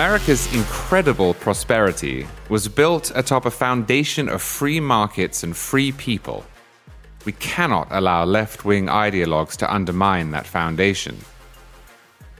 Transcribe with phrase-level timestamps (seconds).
[0.00, 6.42] America's incredible prosperity was built atop a foundation of free markets and free people.
[7.26, 11.18] We cannot allow left wing ideologues to undermine that foundation.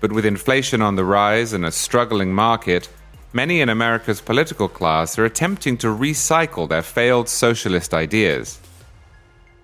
[0.00, 2.88] But with inflation on the rise and a struggling market,
[3.34, 8.58] many in America's political class are attempting to recycle their failed socialist ideas.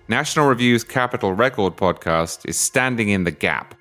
[0.07, 3.73] National Review's Capital Record podcast is standing in the gap,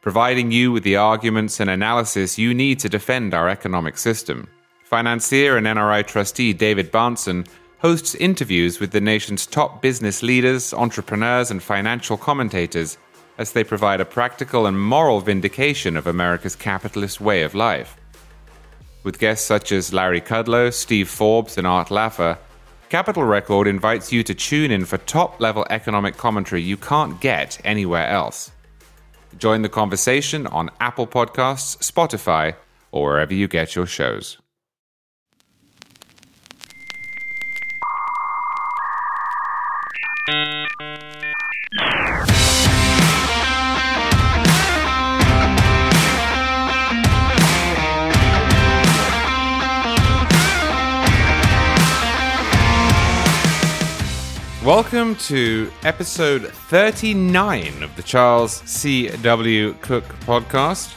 [0.00, 4.48] providing you with the arguments and analysis you need to defend our economic system.
[4.84, 7.46] Financier and NRI trustee David Bahnsen
[7.78, 12.98] hosts interviews with the nation's top business leaders, entrepreneurs, and financial commentators
[13.38, 17.96] as they provide a practical and moral vindication of America's capitalist way of life.
[19.02, 22.36] With guests such as Larry Kudlow, Steve Forbes, and Art Laffer,
[22.90, 27.58] Capital Record invites you to tune in for top level economic commentary you can't get
[27.64, 28.50] anywhere else.
[29.38, 32.56] Join the conversation on Apple Podcasts, Spotify,
[32.90, 34.39] or wherever you get your shows.
[54.70, 59.74] Welcome to episode 39 of the Charles C.W.
[59.80, 60.94] Cooke podcast.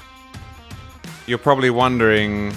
[1.26, 2.54] You're probably wondering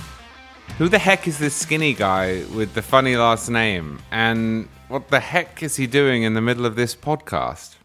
[0.76, 3.98] who the heck is this skinny guy with the funny last name?
[4.10, 7.76] And what the heck is he doing in the middle of this podcast?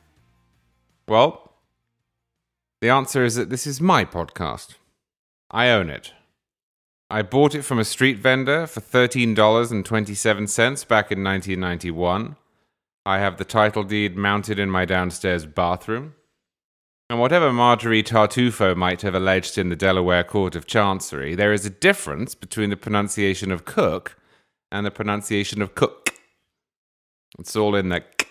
[1.08, 1.54] Well,
[2.82, 4.76] the answer is that this is my podcast.
[5.50, 6.12] I own it.
[7.10, 12.36] I bought it from a street vendor for $13.27 back in 1991.
[13.06, 16.14] I have the title deed mounted in my downstairs bathroom.
[17.10, 21.66] And whatever Marjorie Tartufo might have alleged in the Delaware Court of Chancery, there is
[21.66, 24.18] a difference between the pronunciation of cook
[24.72, 26.14] and the pronunciation of cook.
[27.40, 28.28] It's all in the k.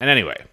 [0.00, 0.44] And anyway,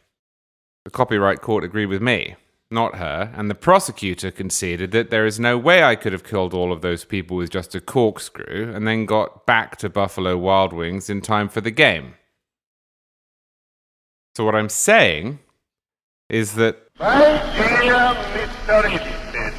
[0.86, 2.36] the copyright court agreed with me,
[2.70, 6.54] not her, and the prosecutor conceded that there is no way I could have killed
[6.54, 10.74] all of those people with just a corkscrew and then got back to Buffalo Wild
[10.74, 12.14] Wings in time for the game.
[14.34, 15.40] So what I'm saying
[16.30, 17.94] is that My dear
[18.32, 18.86] Mr.
[18.86, 19.54] Edison,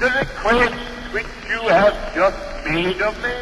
[0.00, 0.74] the request
[1.12, 3.34] which you have just made of me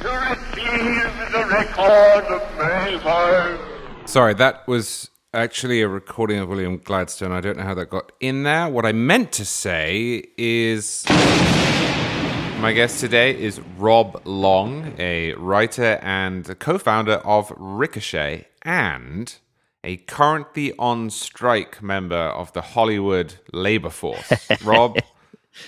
[0.00, 4.10] to receive the record of my voice.
[4.10, 7.32] sorry, that was actually a recording of William Gladstone.
[7.32, 8.68] I don't know how that got in there.
[8.68, 11.06] What I meant to say is
[12.60, 19.34] my guest today is Rob Long, a writer and co-founder of Ricochet and
[19.84, 24.32] a currently on strike member of the Hollywood labor force.
[24.64, 24.98] Rob,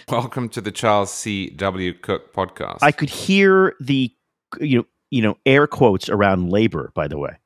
[0.09, 1.51] welcome to the Charles C.
[1.51, 1.93] W.
[1.95, 2.79] Cooke podcast.
[2.83, 4.13] I could hear the
[4.61, 6.93] you know you know air quotes around labor.
[6.95, 7.37] By the way,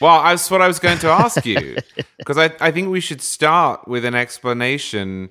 [0.00, 1.76] Well, that's what I was going to ask you
[2.18, 5.30] because I, I think we should start with an explanation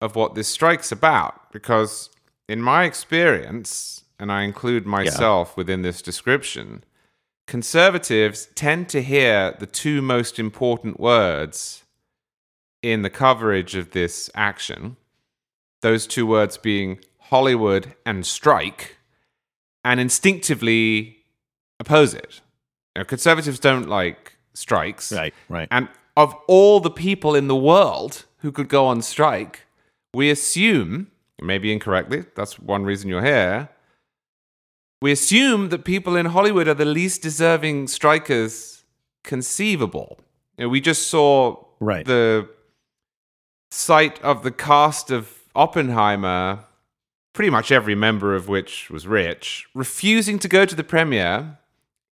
[0.00, 1.52] of what this strike's about.
[1.52, 2.10] Because
[2.48, 6.84] in my experience, and I include myself within this description,
[7.52, 11.84] conservatives tend to hear the two most important words
[12.80, 14.96] in the coverage of this action.
[15.82, 18.96] Those two words being Hollywood and strike,
[19.84, 21.18] and instinctively
[21.78, 22.40] oppose it.
[22.96, 25.12] Know, conservatives don't like strikes.
[25.12, 25.68] right, right.
[25.70, 29.66] And of all the people in the world who could go on strike,
[30.14, 31.08] we assume,
[31.38, 33.68] maybe incorrectly, that's one reason you're here,
[35.02, 38.84] we assume that people in Hollywood are the least deserving strikers
[39.24, 40.20] conceivable.
[40.56, 42.06] You know, we just saw Right.
[42.06, 42.48] the
[43.72, 46.64] sight of the cast of Oppenheimer,
[47.32, 51.58] pretty much every member of which was rich, refusing to go to the premiere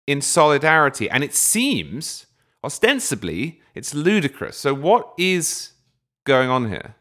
[0.08, 1.09] in solidarity.
[1.09, 2.26] And it seems,
[2.64, 4.56] ostensibly, it's ludicrous.
[4.56, 5.73] So, what is
[6.23, 6.96] going on here?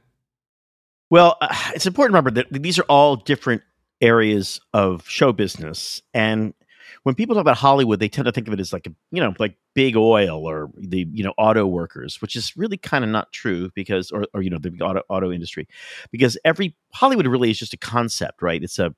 [1.10, 3.62] Well, uh, it's important to remember that these are all different
[4.00, 6.54] areas of show business, and
[7.02, 9.20] when people talk about Hollywood, they tend to think of it as like a you
[9.20, 13.10] know like big oil or the you know auto workers, which is really kind of
[13.10, 15.68] not true because or or you know the auto auto industry,
[16.10, 18.62] because every Hollywood really is just a concept, right?
[18.62, 18.94] It's a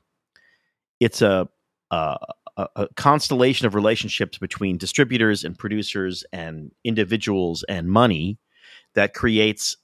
[1.00, 1.49] it's a
[1.91, 2.17] uh,
[2.56, 8.39] a, a constellation of relationships between distributors and producers and individuals and money
[8.95, 9.77] that creates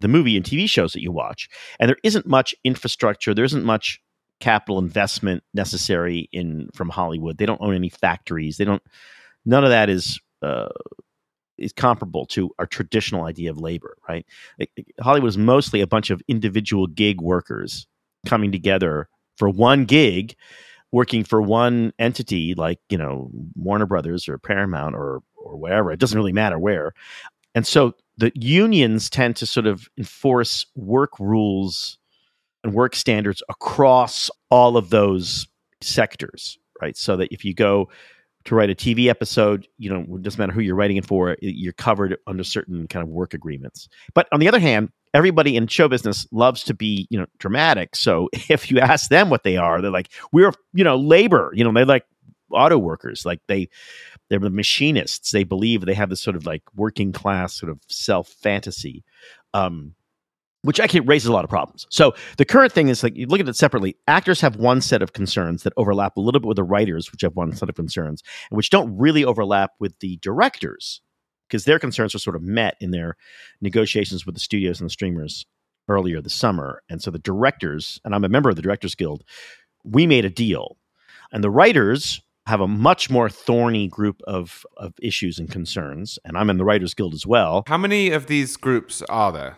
[0.00, 1.48] the movie and TV shows that you watch.
[1.78, 4.00] And there isn't much infrastructure, there isn't much
[4.42, 7.38] capital investment necessary in from Hollywood.
[7.38, 8.56] They don't own any factories.
[8.56, 8.82] They don't
[9.46, 10.68] none of that is uh,
[11.56, 14.26] is comparable to our traditional idea of labor, right?
[15.00, 17.86] Hollywood is mostly a bunch of individual gig workers
[18.26, 20.34] coming together for one gig,
[20.90, 25.92] working for one entity like you know Warner Brothers or Paramount or or wherever.
[25.92, 26.94] It doesn't really matter where.
[27.54, 31.98] And so the unions tend to sort of enforce work rules
[32.64, 35.46] and work standards across all of those
[35.80, 36.96] sectors, right?
[36.96, 37.88] So that if you go
[38.44, 41.36] to write a TV episode, you know, it doesn't matter who you're writing it for,
[41.40, 43.88] you're covered under certain kind of work agreements.
[44.14, 47.94] But on the other hand, everybody in show business loves to be, you know, dramatic.
[47.94, 51.64] So if you ask them what they are, they're like, we're, you know, labor, you
[51.64, 52.06] know, they're like
[52.50, 53.24] auto workers.
[53.24, 53.68] Like they,
[54.28, 55.30] they're the machinists.
[55.30, 59.04] They believe they have this sort of like working class sort of self fantasy.
[59.54, 59.94] Um,
[60.62, 61.86] which actually raises a lot of problems.
[61.90, 63.96] So the current thing is like you look at it separately.
[64.06, 67.22] Actors have one set of concerns that overlap a little bit with the writers, which
[67.22, 71.00] have one set of concerns, and which don't really overlap with the directors,
[71.48, 73.16] because their concerns are sort of met in their
[73.60, 75.46] negotiations with the studios and the streamers
[75.88, 76.82] earlier this summer.
[76.88, 79.24] And so the directors, and I'm a member of the Directors Guild,
[79.84, 80.76] we made a deal,
[81.32, 86.36] and the writers have a much more thorny group of of issues and concerns, and
[86.36, 87.64] I'm in the Writers Guild as well.
[87.66, 89.56] How many of these groups are there?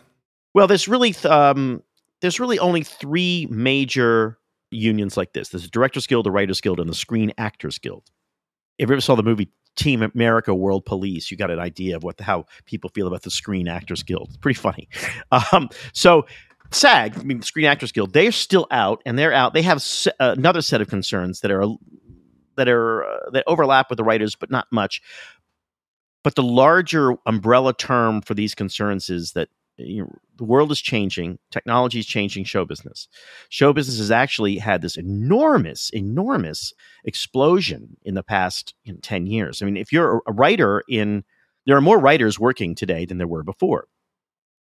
[0.55, 1.83] Well, there's really um,
[2.21, 4.39] there's really only three major
[4.71, 5.49] unions like this.
[5.49, 8.05] There's the Directors Guild, the Writers Guild, and the Screen Actors Guild.
[8.79, 12.05] If you ever saw the movie Team America: World Police, you got an idea of
[12.05, 14.29] what the, how people feel about the Screen Actors Guild.
[14.29, 14.89] It's pretty funny.
[15.53, 16.27] Um, so
[16.71, 19.53] SAG, I mean, Screen Actors Guild, they're still out, and they're out.
[19.53, 19.85] They have
[20.21, 21.67] uh, another set of concerns that are
[22.57, 25.03] that are uh, that overlap with the writers, but not much.
[26.23, 30.81] But the larger umbrella term for these concerns is that you know, the world is
[30.81, 33.09] changing, technology is changing show business.
[33.49, 36.73] Show business has actually had this enormous, enormous
[37.05, 39.63] explosion in the past you know, 10 years.
[39.63, 41.25] I mean, if you're a writer in,
[41.67, 43.89] there are more writers working today than there were before.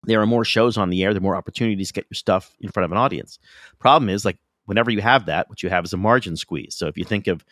[0.03, 2.55] There are more shows on the air, there are more opportunities to get your stuff
[2.59, 3.37] in front of an audience.
[3.79, 6.75] Problem is, like, whenever you have that, what you have is a margin squeeze.
[6.75, 7.43] So if you think of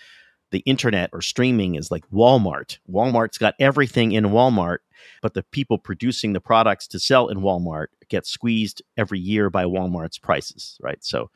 [0.52, 2.78] the internet or streaming is like Walmart.
[2.90, 4.80] Walmart's got everything in Walmart,
[5.22, 9.66] but the people producing the products to sell in Walmart get squeezed every year by
[9.66, 11.04] Walmart's prices, right?
[11.04, 11.30] So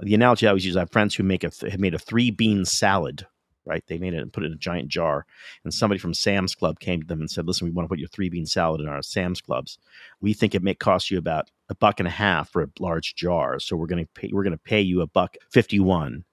[0.00, 2.30] the analogy I always use, I have friends who make a have made a three
[2.30, 3.26] bean salad,
[3.66, 3.84] right?
[3.86, 5.26] They made it and put it in a giant jar,
[5.64, 7.98] and somebody from Sam's Club came to them and said, "Listen, we want to put
[7.98, 9.78] your three bean salad in our Sam's Clubs.
[10.20, 13.14] We think it may cost you about a buck and a half for a large
[13.14, 16.24] jar, so we're going to pay we're going to pay you a buck fifty one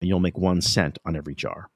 [0.00, 1.68] and you'll make one cent on every jar.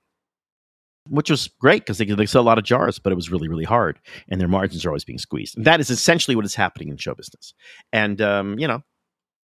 [1.10, 3.46] Which was great because they, they sell a lot of jars, but it was really,
[3.46, 5.56] really hard, and their margins are always being squeezed.
[5.56, 7.52] And that is essentially what is happening in show business.
[7.92, 8.82] And um, you know,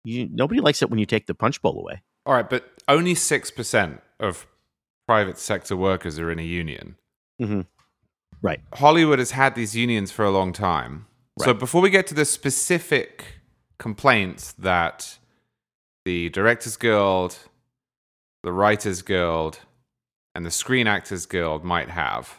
[0.04, 2.02] you, nobody likes it when you take the punch bowl away.
[2.26, 4.48] All right, but only six percent of
[5.08, 6.96] private sector workers are in a union.
[7.40, 7.62] Mm-hmm.
[8.42, 8.62] Right.
[8.74, 11.06] Hollywood has had these unions for a long time.
[11.40, 11.46] Right.
[11.46, 13.42] So before we get to the specific
[13.78, 15.20] complaints that
[16.06, 17.38] the Directors Guild
[18.46, 19.60] the Writers Guild,
[20.36, 22.38] and the Screen Actors Guild might have.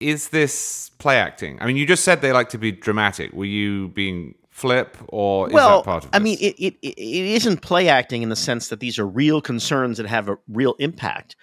[0.00, 1.56] Is this play acting?
[1.62, 3.32] I mean, you just said they like to be dramatic.
[3.32, 6.18] Were you being flip, or is well, that part of this?
[6.18, 9.40] I mean, it, it, it isn't play acting in the sense that these are real
[9.40, 11.36] concerns that have a real impact,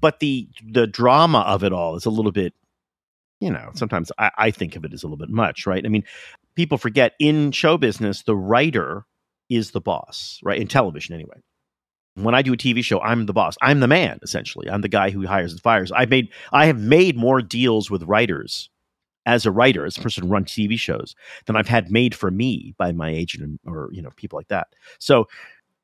[0.00, 2.54] but the the drama of it all is a little bit,
[3.40, 5.84] you know, sometimes I, I think of it as a little bit much, right?
[5.84, 6.04] I mean,
[6.54, 9.04] people forget in show business, the writer
[9.50, 10.60] is the boss, right?
[10.60, 11.42] In television, anyway
[12.14, 13.56] when I do a TV show, I'm the boss.
[13.60, 14.70] I'm the man, essentially.
[14.70, 15.90] I'm the guy who hires and fires.
[15.94, 18.70] I made I have made more deals with writers
[19.26, 21.14] as a writer, as a person who runs TV shows,
[21.46, 24.68] than I've had made for me by my agent or you know people like that.
[24.98, 25.26] So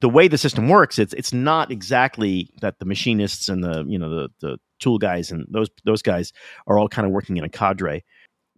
[0.01, 3.99] the way the system works, it's it's not exactly that the machinists and the you
[3.99, 6.33] know the the tool guys and those those guys
[6.67, 8.05] are all kind of working in a cadre.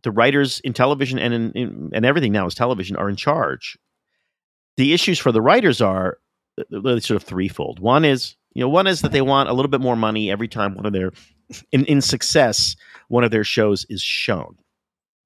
[0.03, 3.79] The writers in television and in, in and everything now is television are in charge.
[4.77, 6.19] The issues for the writers are
[6.71, 7.79] really sort of threefold.
[7.79, 10.49] One is, you know, one is that they want a little bit more money every
[10.49, 11.13] time one of their
[11.71, 12.77] in, in success
[13.09, 14.57] one of their shows is shown.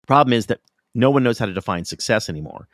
[0.07, 0.61] Problem is that
[0.95, 2.69] no one knows how to define success anymore.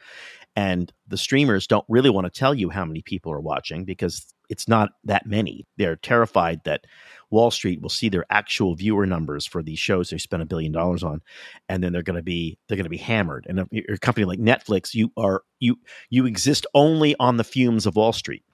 [0.54, 4.34] And the streamers don't really want to tell you how many people are watching because
[4.50, 5.66] it's not that many.
[5.78, 6.84] They're terrified that
[7.30, 10.72] Wall Street will see their actual viewer numbers for these shows they spent a billion
[10.72, 11.22] dollars on,
[11.70, 13.46] and then they're going to be they're going to be hammered.
[13.48, 15.76] And a, a company like Netflix, you are you
[16.10, 18.44] you exist only on the fumes of Wall Street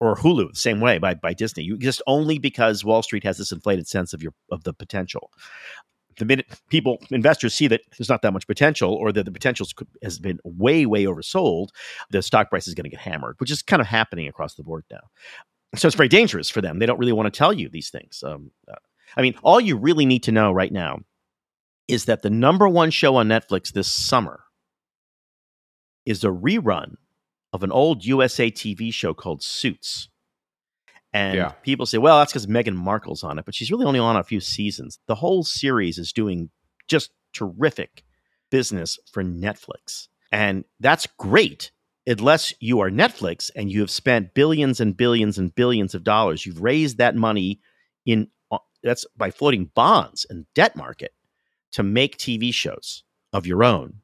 [0.00, 1.64] or Hulu, the same way by by Disney.
[1.64, 5.30] You exist only because Wall Street has this inflated sense of your of the potential
[6.18, 9.66] the minute people investors see that there's not that much potential or that the potential
[10.02, 11.68] has been way way oversold
[12.10, 14.62] the stock price is going to get hammered which is kind of happening across the
[14.62, 15.00] board now
[15.74, 18.22] so it's very dangerous for them they don't really want to tell you these things
[18.26, 18.76] um, uh,
[19.16, 20.98] i mean all you really need to know right now
[21.88, 24.44] is that the number one show on netflix this summer
[26.04, 26.94] is a rerun
[27.52, 30.08] of an old USA TV show called Suits.
[31.12, 31.52] And Yeah.
[31.62, 34.24] people say, well, that's because Meghan Markle's on it, but she's really only on a
[34.24, 34.98] few seasons.
[35.06, 36.50] The whole series is doing
[36.88, 38.02] just terrific
[38.50, 40.08] business for Netflix.
[40.30, 41.70] And that's great
[42.06, 46.46] unless you are Netflix and you have spent billions and billions and billions of dollars.
[46.46, 47.60] You've raised that money
[48.06, 51.12] in uh, that's by floating bonds and debt market
[51.72, 54.00] to make TV shows of your own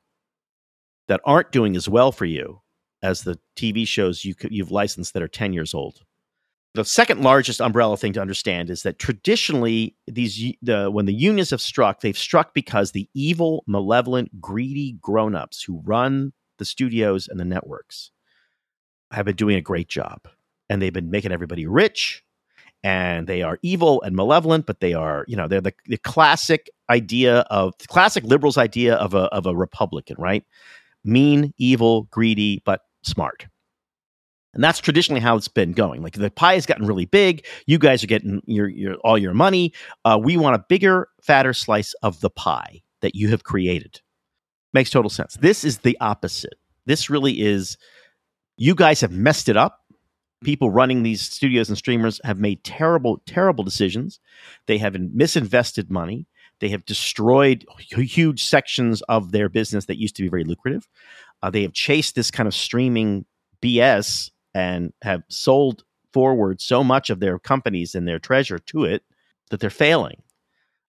[1.08, 2.60] that aren't doing as well for you
[3.02, 6.04] as the TV shows you you've licensed that are 10 years old.
[6.78, 11.50] The second largest umbrella thing to understand is that traditionally these the when the unions
[11.50, 17.40] have struck, they've struck because the evil, malevolent, greedy grown-ups who run the studios and
[17.40, 18.12] the networks
[19.10, 20.28] have been doing a great job.
[20.68, 22.22] And they've been making everybody rich
[22.84, 26.70] and they are evil and malevolent, but they are, you know, they're the, the classic
[26.88, 30.44] idea of the classic liberals idea of a of a Republican, right?
[31.02, 33.48] Mean, evil, greedy, but smart.
[34.58, 36.02] And that's traditionally how it's been going.
[36.02, 37.46] Like the pie has gotten really big.
[37.66, 39.72] You guys are getting your, your all your money.
[40.04, 44.00] Uh, we want a bigger, fatter slice of the pie that you have created.
[44.72, 45.36] Makes total sense.
[45.40, 46.54] This is the opposite.
[46.86, 47.78] This really is.
[48.56, 49.78] You guys have messed it up.
[50.42, 54.18] People running these studios and streamers have made terrible, terrible decisions.
[54.66, 56.26] They have misinvested money.
[56.58, 60.88] They have destroyed huge sections of their business that used to be very lucrative.
[61.44, 63.24] Uh, they have chased this kind of streaming
[63.62, 69.04] BS and have sold forward so much of their companies and their treasure to it
[69.50, 70.20] that they're failing.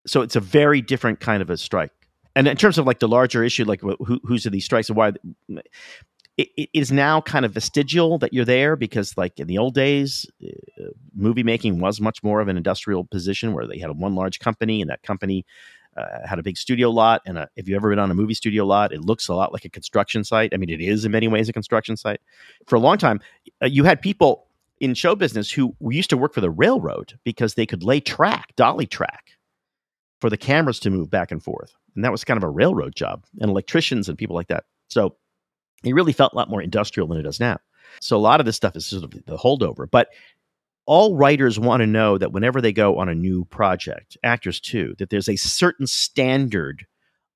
[0.07, 1.91] So it's a very different kind of a strike.
[2.35, 4.89] And in terms of like the larger issue, like wh- who, whose are these strikes
[4.89, 5.13] and why,
[6.37, 9.75] it, it is now kind of vestigial that you're there because, like in the old
[9.75, 14.15] days, uh, movie making was much more of an industrial position where they had one
[14.15, 15.45] large company and that company
[15.99, 17.21] uh, had a big studio lot.
[17.25, 19.53] And a, if you've ever been on a movie studio lot, it looks a lot
[19.53, 20.53] like a construction site.
[20.53, 22.21] I mean, it is in many ways a construction site.
[22.67, 23.19] For a long time,
[23.61, 24.47] uh, you had people
[24.79, 28.55] in show business who used to work for the railroad because they could lay track,
[28.55, 29.31] dolly track,
[30.21, 31.73] for the cameras to move back and forth.
[31.95, 34.65] And that was kind of a railroad job, and electricians and people like that.
[34.87, 35.15] So
[35.83, 37.57] it really felt a lot more industrial than it does now.
[38.01, 39.89] So a lot of this stuff is sort of the holdover.
[39.89, 40.09] But
[40.89, 44.95] all writers want to know that whenever they go on a new project, actors too,
[44.97, 46.87] that there's a certain standard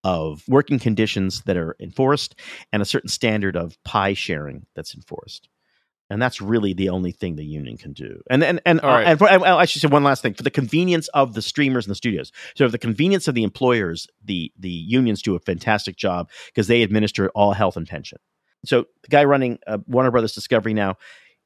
[0.03, 2.33] of working conditions that are enforced
[2.71, 5.49] and a certain standard of pie sharing that's enforced.
[6.09, 8.21] And that's really the only thing the union can do.
[8.27, 9.05] And and and, right.
[9.05, 11.41] uh, and for, and I should say one last thing for the convenience of the
[11.43, 12.31] streamers and the studios.
[12.55, 16.65] So, for the convenience of the employers, the the unions do a fantastic job because
[16.65, 18.17] they administer all health and pension.
[18.65, 20.97] So, the guy running uh, Warner Brothers Discovery now,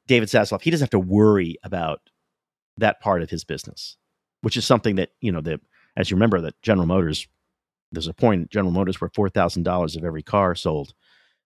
[0.08, 2.00] David Zaslav, he doesn't have to worry about
[2.78, 3.96] that part of his business,
[4.40, 5.60] which is something that you know that
[5.96, 7.28] as you remember that General Motors,
[7.92, 10.94] there's a point General Motors where four thousand dollars of every car sold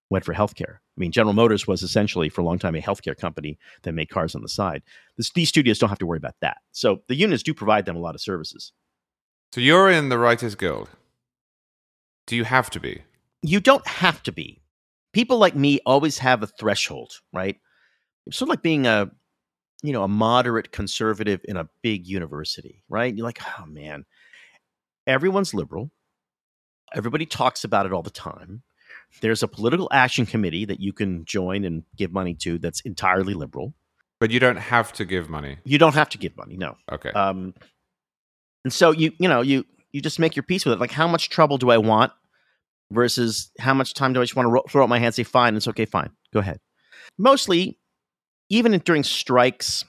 [0.09, 0.77] went for healthcare.
[0.77, 4.11] I mean, General Motors was essentially for a long time a healthcare company that made
[4.11, 4.83] cars on the side.
[5.17, 6.59] This, these studios don't have to worry about that.
[6.73, 8.73] So the unions do provide them a lot of services.
[9.53, 10.91] So you're in the Writers Guild.
[12.27, 13.03] Do you have to be?
[13.43, 14.63] You don't have to be.
[15.13, 17.57] People like me always have a threshold, right?
[18.27, 19.11] It's sort of like being a,
[19.83, 23.15] you know, a moderate conservative in a big university, right?
[23.15, 24.05] You're like, oh man,
[25.07, 25.91] everyone's liberal.
[26.95, 28.63] Everybody talks about it all the time.
[29.21, 33.35] There's a political action committee that you can join and give money to that's entirely
[33.35, 33.75] liberal.
[34.21, 35.59] But you don't have to give money.
[35.65, 36.77] You don't have to give money, no.
[36.91, 37.11] Okay.
[37.11, 37.55] Um,
[38.65, 40.81] and so you you know you you just make your peace with it.
[40.81, 42.13] Like how much trouble do I want
[42.91, 45.27] versus how much time do I just want to ro- throw up my hands, and
[45.27, 46.61] say fine, it's okay, fine, go ahead.
[47.19, 47.79] Mostly,
[48.53, 49.83] even during strikes,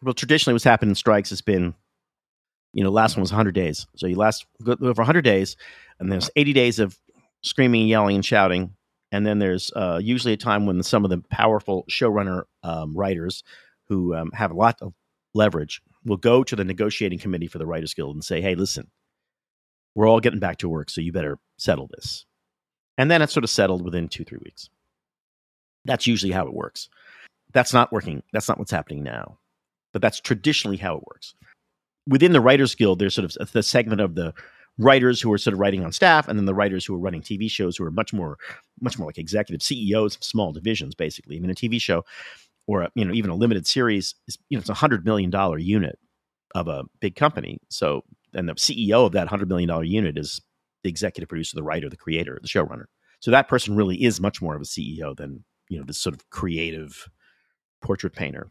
[0.00, 1.74] well, traditionally what's happened in strikes has been,
[2.72, 3.88] you know, last one was 100 days.
[3.96, 5.56] So you last go for 100 days,
[5.98, 6.96] and there's 80 days of
[7.42, 8.76] screaming, yelling, and shouting.
[9.10, 13.42] And then there's uh, usually a time when some of the powerful showrunner um, writers
[13.88, 14.94] who um, have a lot of
[15.34, 18.88] leverage will go to the negotiating committee for the Writers Guild and say, hey, listen,
[19.96, 22.24] we're all getting back to work, so you better settle this.
[22.96, 24.70] And then it's sort of settled within two, three weeks.
[25.84, 26.88] That's usually how it works.
[27.52, 28.22] That's not working.
[28.32, 29.38] That's not what's happening now.
[29.92, 31.34] But that's traditionally how it works.
[32.06, 34.32] Within the Writers Guild, there's sort of the segment of the
[34.78, 37.20] writers who are sort of writing on staff, and then the writers who are running
[37.20, 38.38] TV shows who are much more,
[38.80, 41.36] much more like executive CEOs of small divisions, basically.
[41.36, 42.04] I mean, a TV show
[42.66, 45.30] or a, you know even a limited series is you know it's a hundred million
[45.30, 45.98] dollar unit
[46.54, 47.58] of a big company.
[47.68, 48.02] So
[48.32, 50.40] and the CEO of that hundred million dollar unit is
[50.82, 52.84] the executive producer, the writer, the creator, the showrunner.
[53.20, 56.14] So that person really is much more of a CEO than you know this sort
[56.14, 57.08] of creative
[57.80, 58.50] portrait painter.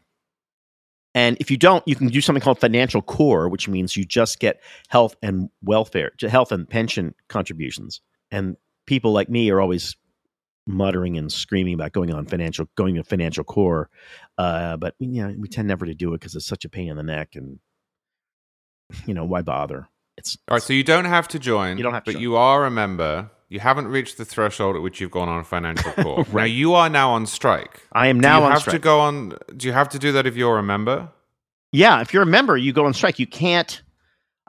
[1.14, 4.38] And if you don't, you can do something called financial core, which means you just
[4.38, 8.00] get health and welfare, health and pension contributions.
[8.30, 8.56] And
[8.86, 9.96] people like me are always
[10.66, 13.88] muttering and screaming about going on financial going to financial core
[14.38, 16.88] uh, but you know we tend never to do it because it's such a pain
[16.88, 17.58] in the neck and
[19.06, 19.88] you know why bother
[20.20, 21.78] it's All right, so you don't have to join.
[21.78, 22.22] You don't have to but join.
[22.22, 23.30] you are a member.
[23.50, 26.24] You haven't reached the threshold at which you've gone on a financial core.
[26.32, 27.82] Now you are now on strike.
[27.92, 29.36] i am Do now you on have strike to go on?
[29.56, 31.10] Do you have to do that if you're a member?
[31.72, 33.82] yeah if you're a member you go on strike you can't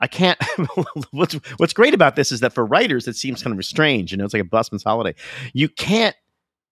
[0.00, 0.36] i can't
[1.12, 4.18] what's what's great about this is that for writers it seems kind of strange you
[4.18, 5.14] know it's like a busman's holiday
[5.52, 6.16] you can't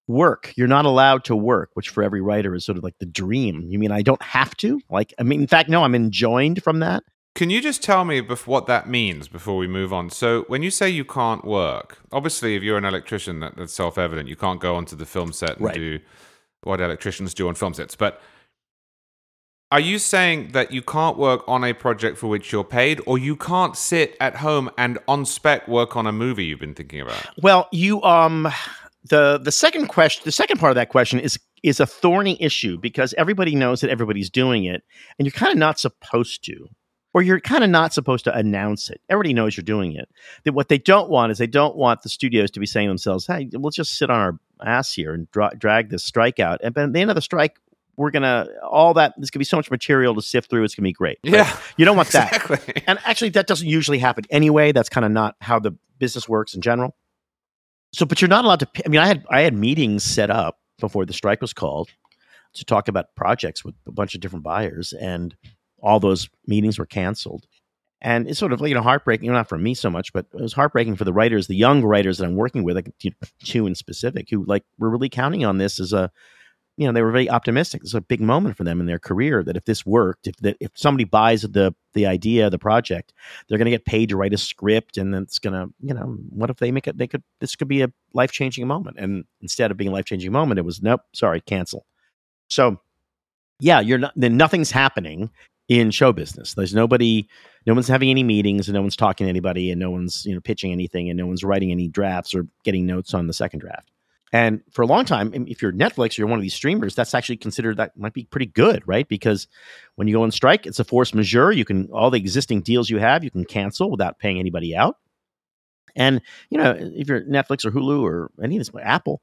[0.09, 3.07] work you're not allowed to work which for every writer is sort of like the
[3.07, 6.61] dream you mean i don't have to like i mean in fact no i'm enjoined
[6.65, 10.11] from that Can you just tell me bef- what that means before we move on?
[10.11, 13.99] So, when you say you can't work, obviously, if you're an electrician, that, that's self
[13.99, 14.29] evident.
[14.29, 15.75] You can't go onto the film set and Right.
[15.75, 16.01] do
[16.63, 17.95] what electricians do on film sets.
[17.95, 18.21] But
[19.73, 23.17] are you saying that you can't work on a project for which you're paid, or
[23.17, 27.01] you can't sit at home and on spec work on a movie you've been thinking
[27.01, 27.25] about?
[27.41, 28.49] Well, you um
[29.05, 32.77] the the second question the second part of that question is is a thorny issue
[32.79, 34.83] because everybody knows that everybody's doing it
[35.19, 36.69] and you're kind of not supposed to
[37.13, 39.01] or you're kind of not supposed to announce it.
[39.09, 40.09] Everybody knows you're doing it.
[40.45, 42.91] That what they don't want is they don't want the studios to be saying to
[42.91, 46.61] themselves, "Hey, we'll just sit on our ass here and dra- drag this strike out."
[46.63, 47.59] And at the end of the strike,
[47.97, 49.15] we're gonna all that.
[49.17, 50.65] There's gonna be so much material to sift through.
[50.65, 51.19] It's gonna be great.
[51.25, 51.35] right?
[51.35, 52.33] Yeah, you don't want that.
[52.33, 52.83] exactly.
[52.87, 54.73] And actually, that doesn't usually happen anyway.
[54.73, 56.97] That's kind of not how the business works in general.
[57.93, 58.69] So, but you're not allowed to.
[58.87, 61.91] I mean, I had I had meetings set up before the strike was called
[62.55, 65.35] to talk about projects with a bunch of different buyers, and
[65.83, 67.47] all those meetings were canceled.
[68.03, 70.27] And it's sort of you know heartbreaking, you know, not for me so much, but
[70.33, 72.91] it was heartbreaking for the writers, the young writers that I'm working with, like
[73.45, 76.11] two in specific, who like were really counting on this as a
[76.81, 77.83] you know they were very optimistic.
[77.83, 80.57] It's a big moment for them in their career that if this worked, if that
[80.61, 83.13] if somebody buys the the idea, the project,
[83.47, 85.93] they're going to get paid to write a script, and then it's going to you
[85.93, 86.97] know what if they make it?
[86.97, 90.07] They could this could be a life changing moment, and instead of being a life
[90.07, 91.85] changing moment, it was nope, sorry, cancel.
[92.49, 92.81] So
[93.61, 95.29] yeah, you're not then nothing's happening
[95.71, 96.55] in show business.
[96.55, 97.29] There's nobody,
[97.65, 100.35] no one's having any meetings, and no one's talking to anybody, and no one's you
[100.35, 103.61] know pitching anything, and no one's writing any drafts or getting notes on the second
[103.61, 103.91] draft.
[104.33, 107.15] And for a long time, if you're Netflix or you're one of these streamers, that's
[107.15, 109.09] actually considered that might be pretty good, right?
[109.09, 109.49] Because
[109.95, 111.53] when you go on strike, it's a force majeure.
[111.53, 114.97] You can all the existing deals you have, you can cancel without paying anybody out.
[115.95, 119.23] And you know, if you're Netflix or Hulu or any of this, Apple,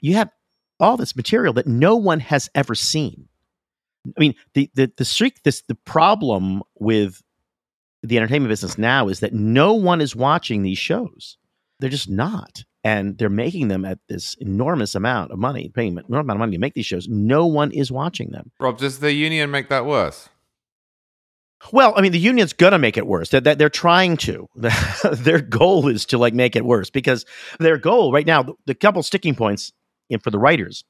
[0.00, 0.30] you have
[0.78, 3.28] all this material that no one has ever seen.
[4.16, 7.22] I mean, the the the streak, this the problem with
[8.02, 11.36] the entertainment business now is that no one is watching these shows.
[11.80, 12.64] They're just not.
[12.84, 16.52] And they're making them at this enormous amount of money, paying enormous amount of money
[16.52, 17.08] to make these shows.
[17.08, 18.52] No one is watching them.
[18.60, 20.28] Rob, does the union make that worse?
[21.72, 23.30] Well, I mean, the union's gonna make it worse.
[23.30, 24.48] That they're, they're trying to.
[25.12, 27.26] their goal is to like make it worse because
[27.58, 29.72] their goal right now, the, the couple sticking points
[30.08, 30.84] in, for the writers,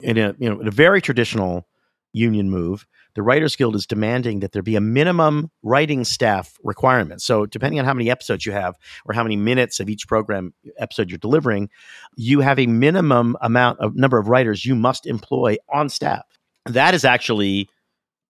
[0.00, 1.66] in a you know in a very traditional
[2.14, 7.22] union move, the Writers Guild is demanding that there be a minimum writing staff requirement.
[7.22, 10.54] So, depending on how many episodes you have or how many minutes of each program
[10.78, 11.68] episode you're delivering,
[12.16, 16.24] you have a minimum amount of number of writers you must employ on staff.
[16.66, 17.68] That is actually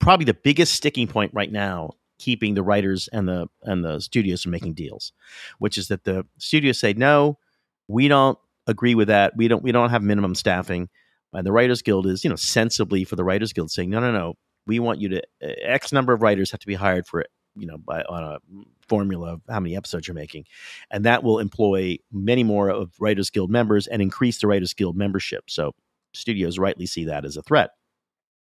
[0.00, 4.42] probably the biggest sticking point right now keeping the writers and the and the studios
[4.42, 5.12] from making deals
[5.58, 7.36] which is that the studios say no
[7.88, 10.88] we don't agree with that we don't we don't have minimum staffing
[11.34, 14.12] and the writers guild is you know sensibly for the writers guild saying no no
[14.12, 14.34] no
[14.66, 17.24] we want you to uh, x number of writers have to be hired for
[17.56, 18.38] you know by on a
[18.88, 20.44] formula of how many episodes you're making
[20.90, 24.96] and that will employ many more of writers guild members and increase the writers guild
[24.96, 25.72] membership so
[26.12, 27.70] studios rightly see that as a threat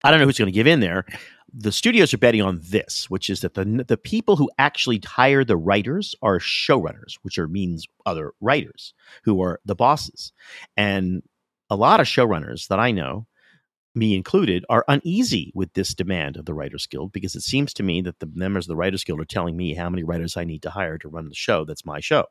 [0.04, 1.06] I don't know who's going to give in there.
[1.54, 5.44] The studios are betting on this, which is that the the people who actually hire
[5.44, 10.32] the writers are showrunners, which are means other writers who are the bosses.
[10.78, 11.22] And
[11.72, 13.26] a lot of showrunners that I know,
[13.96, 17.84] me included, are uneasy with this demand of the Writers Guild because it seems to
[17.84, 20.44] me that the members of the Writers Guild are telling me how many writers I
[20.44, 22.26] need to hire to run the show that's my show.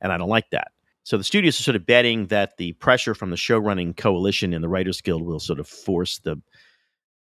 [0.00, 0.68] And I don't like that.
[1.02, 4.52] So the studios are sort of betting that the pressure from the show running coalition
[4.52, 6.40] and the Writers Guild will sort of force the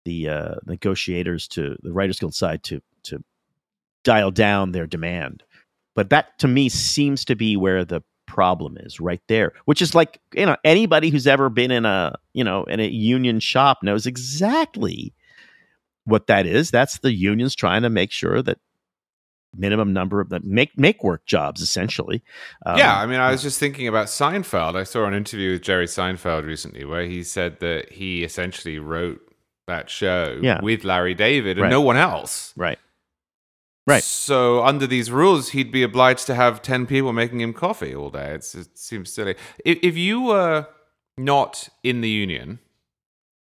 [0.06, 3.24] the uh, negotiators to the Writers Guild side to to
[4.04, 5.44] dial down their demand.
[5.96, 8.02] But that to me seems to be where the
[8.34, 12.16] problem is right there, which is like you know anybody who's ever been in a
[12.34, 15.14] you know in a union shop knows exactly
[16.06, 16.72] what that is.
[16.72, 18.58] That's the unions trying to make sure that
[19.56, 22.24] minimum number of that make make work jobs essentially.
[22.66, 24.76] Um, yeah, I mean, I was just thinking about Seinfeld.
[24.76, 29.22] I saw an interview with Jerry Seinfeld recently where he said that he essentially wrote
[29.68, 30.60] that show Yeah.
[30.62, 31.70] with Larry David and Right.
[31.70, 32.52] no one else.
[32.58, 32.80] right.
[33.86, 34.04] Right.
[34.04, 38.10] So under these rules, he'd be obliged to have ten people making him coffee all
[38.10, 38.34] day.
[38.34, 39.36] It's, it seems silly.
[39.66, 40.68] If, if you were
[41.18, 42.60] not in the union,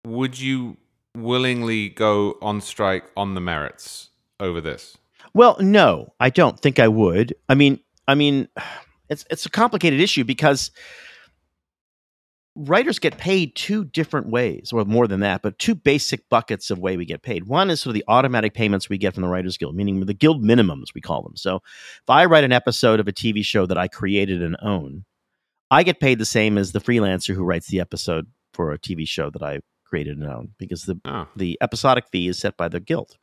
[0.06, 0.78] would you
[1.16, 4.96] willingly go on strike on the merits over this?
[5.34, 7.34] Well, no, I don't think I would.
[7.48, 8.48] I mean, I mean,
[9.08, 10.70] it's it's a complicated issue because
[12.54, 16.78] writers get paid two different ways, or more than that, but two basic buckets of
[16.78, 17.44] way we get paid.
[17.46, 20.14] One is sort of the automatic payments we get from the Writers Guild, meaning the
[20.14, 21.36] guild minimums we call them.
[21.36, 25.04] So if I write an episode of a TV show that I created and own,
[25.70, 29.06] I get paid the same as the freelancer who writes the episode for a TV
[29.06, 31.28] show that I created and own because the Oh.
[31.36, 33.16] the episodic fee is set by the guild.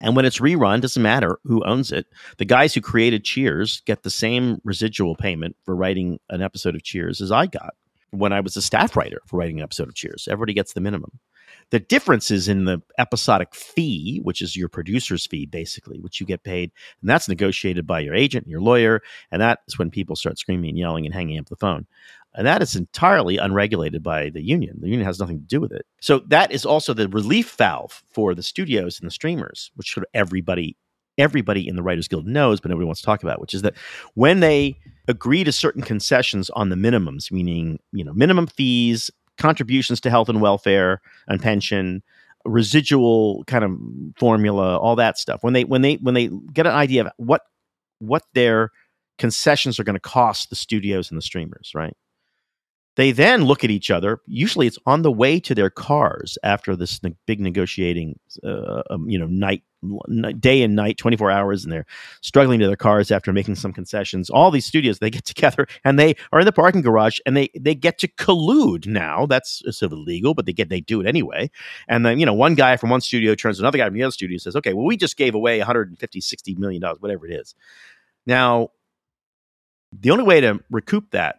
[0.00, 2.06] And when it's rerun, doesn't matter who owns it.
[2.38, 6.82] The guys who created Cheers get the same residual payment for writing an episode of
[6.82, 7.74] Cheers as I got
[8.10, 10.28] when I was a staff writer for writing an episode of Cheers.
[10.30, 11.18] Everybody gets the minimum.
[11.70, 16.26] The difference is in the episodic fee, which is your producer's fee, basically, which you
[16.26, 16.72] get paid.
[17.00, 19.02] And that's negotiated by your agent and your lawyer.
[19.30, 21.86] And that is when people start screaming and yelling and hanging up the phone.
[22.34, 24.78] And that is entirely unregulated by the union.
[24.80, 25.86] The union has nothing to do with it.
[26.00, 30.04] So that is also the relief valve for the studios and the streamers, which of
[30.14, 30.76] everybody
[31.18, 33.76] everybody in the Writers Guild knows, but nobody wants to talk about, which is that
[34.14, 34.78] when they
[35.10, 40.28] agree to certain concessions on the minimums, meaning you know minimum fees, contributions to health
[40.28, 42.02] and welfare and pension,
[42.44, 43.76] residual kind of
[44.18, 45.42] formula, all that stuff.
[45.42, 47.42] When they when they when they get an idea of what
[47.98, 48.70] what their
[49.18, 51.94] concessions are going to cost the studios and the streamers, right?
[52.96, 54.20] They then look at each other.
[54.26, 59.08] Usually, it's on the way to their cars after this ne- big negotiating, uh, um,
[59.08, 59.62] you know, night,
[60.38, 61.86] day and night, twenty four hours, and they're
[62.20, 64.30] struggling to their cars after making some concessions.
[64.30, 67.48] All these studios they get together and they are in the parking garage and they
[67.58, 68.86] they get to collude.
[68.86, 71.50] Now that's sort of illegal, but they get they do it anyway.
[71.88, 74.02] And then you know, one guy from one studio turns to another guy from the
[74.02, 77.26] other studio and says, "Okay, well, we just gave away 150, 60 million dollars, whatever
[77.26, 77.54] it is."
[78.26, 78.70] Now,
[79.92, 81.36] the only way to recoup that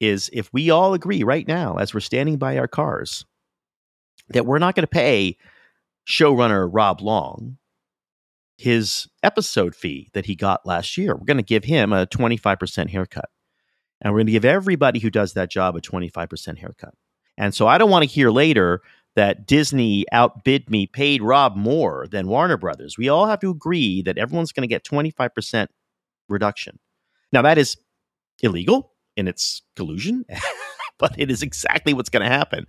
[0.00, 3.24] is if we all agree right now, as we're standing by our cars,
[4.28, 5.36] that we're not going to pay
[6.06, 7.56] showrunner Rob Long
[8.56, 11.14] his episode fee that he got last year.
[11.14, 13.28] We're going to give him a 25% haircut.
[14.00, 16.94] And we're going to give everybody who does that job a 25% haircut.
[17.36, 18.80] And so I don't want to hear later
[19.16, 22.98] that Disney outbid me, paid Rob more than Warner Brothers.
[22.98, 25.68] We all have to agree that everyone's going to get 25%
[26.28, 26.78] reduction.
[27.32, 27.76] Now, that is
[28.42, 30.24] illegal in its collusion,
[30.98, 32.66] but it is exactly what's going to happen.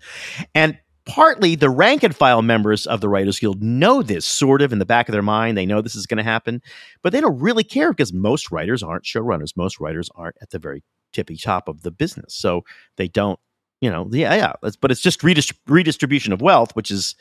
[0.53, 4.73] And partly the rank and file members of the Writers Guild know this sort of
[4.73, 5.57] in the back of their mind.
[5.57, 6.61] They know this is going to happen,
[7.01, 9.55] but they don't really care because most writers aren't showrunners.
[9.55, 12.33] Most writers aren't at the very tippy top of the business.
[12.33, 12.63] So
[12.97, 13.39] they don't,
[13.81, 14.53] you know, yeah, yeah.
[14.63, 17.15] It's, but it's just redist- redistribution of wealth, which is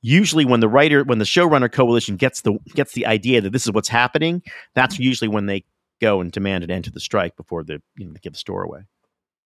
[0.00, 3.66] usually when the writer, when the showrunner coalition gets the gets the idea that this
[3.66, 4.42] is what's happening.
[4.74, 5.04] That's mm-hmm.
[5.04, 5.64] usually when they
[6.00, 8.38] go and demand an end to the strike before the you know they give the
[8.38, 8.82] store away.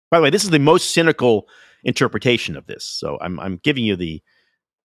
[0.10, 1.48] By the way, this is the most cynical
[1.84, 4.22] interpretation of this, so I'm I'm giving you the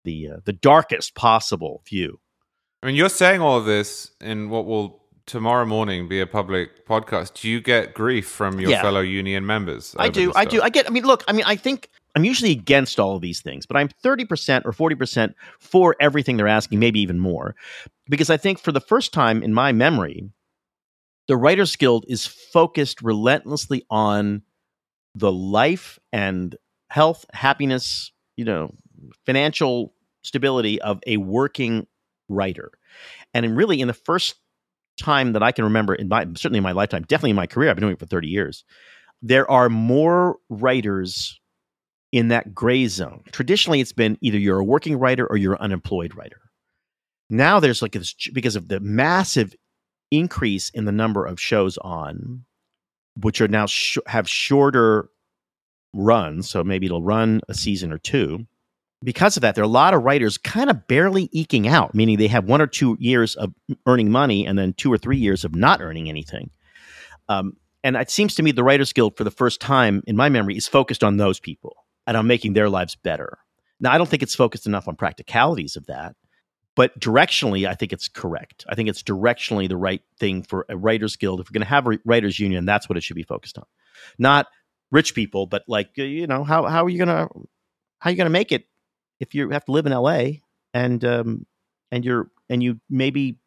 [0.04, 2.20] the uh, the darkest possible view.
[2.82, 6.86] I mean, you're saying all of this in what will tomorrow morning be a public
[6.86, 7.40] podcast.
[7.40, 8.82] Do you get grief from your Yeah.
[8.82, 9.94] fellow union members?
[9.98, 10.62] I do, I do.
[10.62, 10.86] I get.
[10.86, 13.76] I mean, look, I mean, I think I'm usually against all of these things, but
[13.76, 17.56] I'm 30 percent or 40 percent for everything they're asking, maybe even more,
[18.08, 20.30] because I think for the first time in my memory,
[21.26, 24.42] the Writers Guild is focused relentlessly on
[25.16, 26.54] the life and
[26.88, 28.74] health, happiness, you know,
[29.24, 31.86] financial stability of a working
[32.28, 32.72] writer.
[33.34, 34.36] And really, in the first
[34.98, 37.70] time that I can remember in my certainly in my lifetime, definitely in my career,
[37.70, 38.64] I've been doing it for 30 years,
[39.22, 41.40] there are more writers
[42.12, 43.22] in that gray zone.
[43.32, 46.40] Traditionally, it's been either you're a working writer or you're an unemployed writer.
[47.28, 49.54] Now there's like this because of the massive
[50.10, 52.44] increase in the number of shows on,
[53.20, 55.08] which are now sh- have shorter
[55.96, 56.48] runs.
[56.48, 58.46] So maybe it'll run a season or two.
[59.04, 62.16] Because of that, there are a lot of writers kind of barely eking out, meaning
[62.16, 63.52] they have one or two years of
[63.86, 66.50] earning money and then two or three years of not earning anything.
[67.28, 70.28] Um, and it seems to me the Writers Guild, for the first time in my
[70.28, 73.38] memory, is focused on those people and on making their lives better.
[73.78, 76.16] Now, I don't think it's focused enough on practicalities of that,
[76.74, 78.64] but directionally, I think it's correct.
[78.68, 81.40] I think it's directionally the right thing for a Writers Guild.
[81.40, 83.64] If we're going to have a writers union, that's what it should be focused on,
[84.18, 84.46] not
[84.90, 87.28] rich people, but like you know how how are you gonna
[87.98, 88.66] how are you gonna make it
[89.20, 90.42] if you have to live in L.A.
[90.74, 91.46] and um
[91.90, 93.38] and you're and you maybe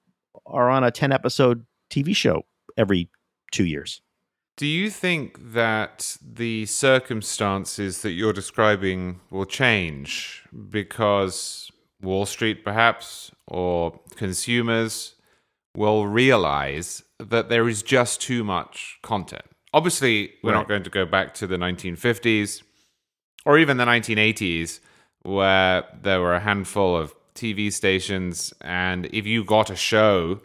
[0.45, 2.43] are on a ten episode TV show
[2.77, 3.09] every
[3.51, 4.01] two years.
[4.57, 11.71] Do you think that the circumstances that you're describing will change because
[12.01, 15.15] Wall Street, perhaps, or consumers
[15.77, 19.43] will realize that there is just too much content?
[19.73, 20.59] Obviously, we're Right.
[20.59, 22.63] not going to go back to the 1950s
[23.45, 24.79] or even the 1980s,
[25.21, 30.41] where there were a handful of TV stations, and if you got a show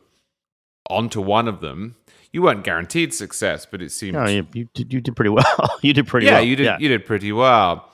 [0.91, 1.97] onto one of them,
[2.33, 4.15] you weren't guaranteed success, but it seemed.
[4.15, 5.79] No, you, you, did, you did pretty well.
[5.83, 6.45] you did pretty yeah, well.
[6.45, 6.65] you did.
[6.65, 6.79] Yeah.
[6.79, 7.91] You did pretty well,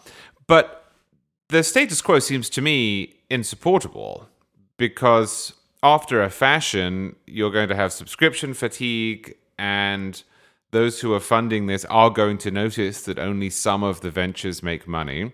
[0.47, 0.93] but
[1.49, 4.29] the status quo seems to me insupportable
[4.77, 10.23] because after a fashion, you're going to have subscription fatigue, and
[10.71, 14.63] those who are funding this are going to notice that only some of the ventures
[14.63, 15.33] make money.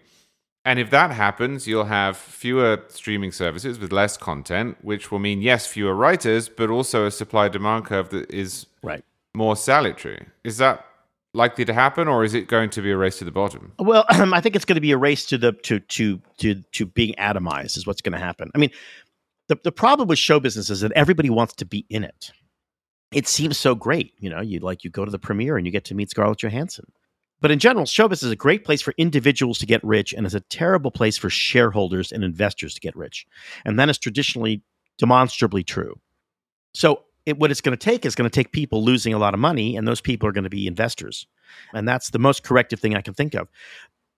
[0.65, 5.41] And if that happens, you'll have fewer streaming services with less content, which will mean,
[5.41, 9.05] yes, fewer writers, but also a supply demand curve that is right.
[9.35, 10.27] more salutary.
[10.43, 10.85] Is that
[11.35, 13.75] likely to happen, or is it going to be a race to the bottom?
[13.79, 16.87] Well, I think it's going to be a race to the to to to to
[16.87, 18.51] being atomized is what's going to happen.
[18.55, 18.71] I mean,
[19.47, 22.33] the the problem with show business is that everybody wants to be in it.
[23.13, 24.41] It seems so great, you know.
[24.41, 26.93] You like you go to the premiere and you get to meet Scarlett Johansson.
[27.41, 30.35] But in general, showbiz is a great place for individuals to get rich and is
[30.35, 33.27] a terrible place for shareholders and investors to get rich.
[33.65, 34.63] And that is traditionally
[34.99, 36.01] demonstrably true.
[36.73, 39.35] So it, what it's going to take is going to take people losing a lot
[39.35, 41.27] of money, and those people are going to be investors.
[41.75, 43.49] And that's the most corrective thing I can think of.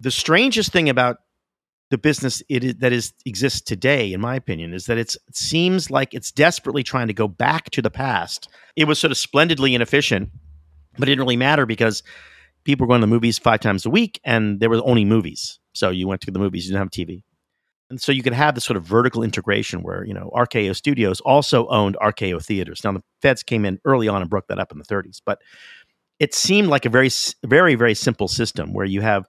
[0.00, 1.18] The strangest thing about
[1.90, 5.90] the business it is, that is exists today, in my opinion, is that it seems
[5.90, 8.48] like it's desperately trying to go back to the past.
[8.76, 10.30] It was sort of splendidly inefficient,
[10.98, 12.02] but it didn't really matter because
[12.64, 15.58] people were going to the movies five times a week, and there were only movies.
[15.72, 17.22] So you went to the movies, you didn't have TV.
[17.90, 21.20] And so you could have this sort of vertical integration where, you know, RKO Studios
[21.22, 22.82] also owned RKO Theaters.
[22.84, 25.40] Now, the feds came in early on and broke that up in the 30s, but
[26.18, 27.08] it seemed like a very,
[27.46, 29.24] very, very simple system where you have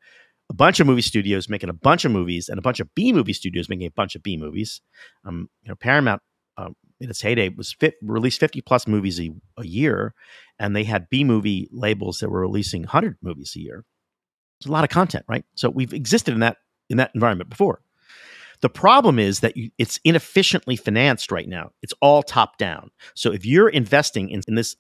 [0.50, 3.14] a bunch of movie studios making a bunch of movies and a bunch of B
[3.14, 4.82] movie studios making a bunch of B movies.
[5.26, 6.22] Um, you know, Paramount
[6.58, 10.14] um, in its heyday was fit, released 50 plus movies a, a year,
[10.58, 13.86] and they had B movie labels that were releasing 100 movies a year.
[14.60, 15.46] It's a lot of content, right?
[15.56, 16.58] So we've existed in that
[16.90, 17.82] in that environment before.
[18.62, 21.72] The problem is that you, it's inefficiently financed right now.
[21.82, 22.92] It's all top down.
[23.14, 24.76] So if you're investing in, in this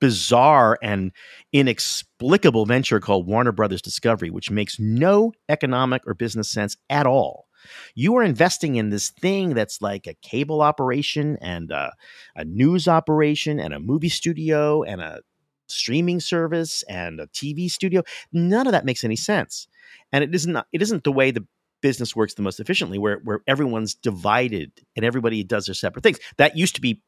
[0.00, 1.12] bizarre and
[1.52, 7.48] inexplicable venture called Warner Brothers Discovery, which makes no economic or business sense at all,
[7.94, 11.92] you are investing in this thing that's like a cable operation and a,
[12.36, 15.20] a news operation and a movie studio and a
[15.66, 18.02] streaming service and a TV studio.
[18.32, 19.68] None of that makes any sense.
[20.12, 21.46] And it isn't it isn't the way the
[21.80, 26.18] business works the most efficiently where where everyone's divided and everybody does their separate things.
[26.36, 27.02] That used to be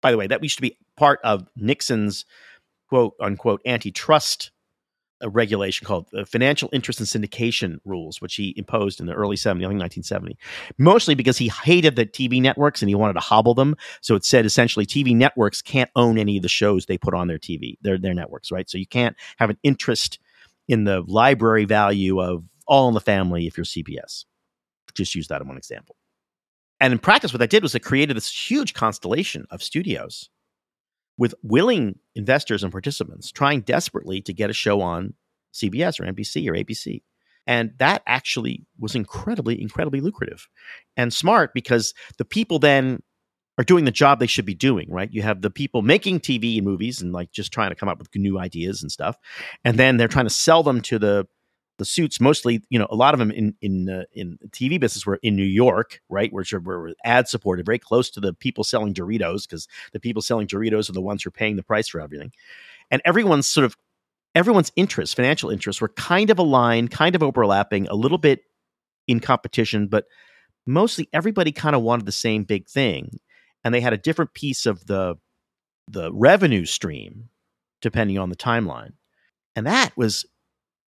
[0.00, 2.24] by the way, that used to be part of Nixon's
[2.88, 4.50] quote unquote antitrust
[5.20, 9.36] a regulation called the Financial Interest and Syndication Rules, which he imposed in the early
[9.36, 10.38] 70s, I think 1970,
[10.78, 13.76] mostly because he hated the TV networks and he wanted to hobble them.
[14.00, 17.28] So it said essentially TV networks can't own any of the shows they put on
[17.28, 18.68] their TV, their, their networks, right?
[18.68, 20.18] So you can't have an interest
[20.68, 24.24] in the library value of All in the Family if you're CBS.
[24.94, 25.96] Just use that as one example.
[26.80, 30.30] And in practice, what that did was it created this huge constellation of studios
[31.18, 35.14] with willing investors and participants trying desperately to get a show on
[35.52, 37.02] CBS or NBC or ABC.
[37.46, 40.48] And that actually was incredibly, incredibly lucrative
[40.96, 43.02] and smart because the people then
[43.58, 45.12] are doing the job they should be doing, right?
[45.12, 47.98] You have the people making TV and movies and like just trying to come up
[47.98, 49.16] with new ideas and stuff.
[49.64, 51.26] And then they're trying to sell them to the
[51.80, 55.04] the suits mostly you know a lot of them in in uh, in TV business
[55.04, 58.94] were in New York right which were ad supported very close to the people selling
[58.94, 62.00] Doritos because the people selling Doritos are the ones who are paying the price for
[62.00, 62.32] everything.
[62.90, 63.76] And everyone's sort of
[64.34, 68.42] everyone's interests financial interests were kind of aligned kind of overlapping a little bit
[69.08, 70.04] in competition but
[70.66, 73.18] mostly everybody kind of wanted the same big thing
[73.64, 75.16] and they had a different piece of the
[75.88, 77.28] the revenue stream
[77.80, 78.92] depending on the timeline.
[79.56, 80.26] And that was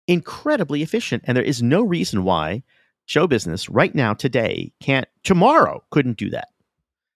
[0.07, 1.23] incredibly efficient.
[1.25, 2.63] And there is no reason why
[3.05, 6.49] show business right now, today, can't, tomorrow, couldn't do that.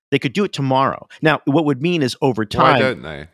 [0.09, 1.07] They could do it tomorrow.
[1.21, 2.73] Now, what would mean is over time.
[2.73, 3.27] Why don't they?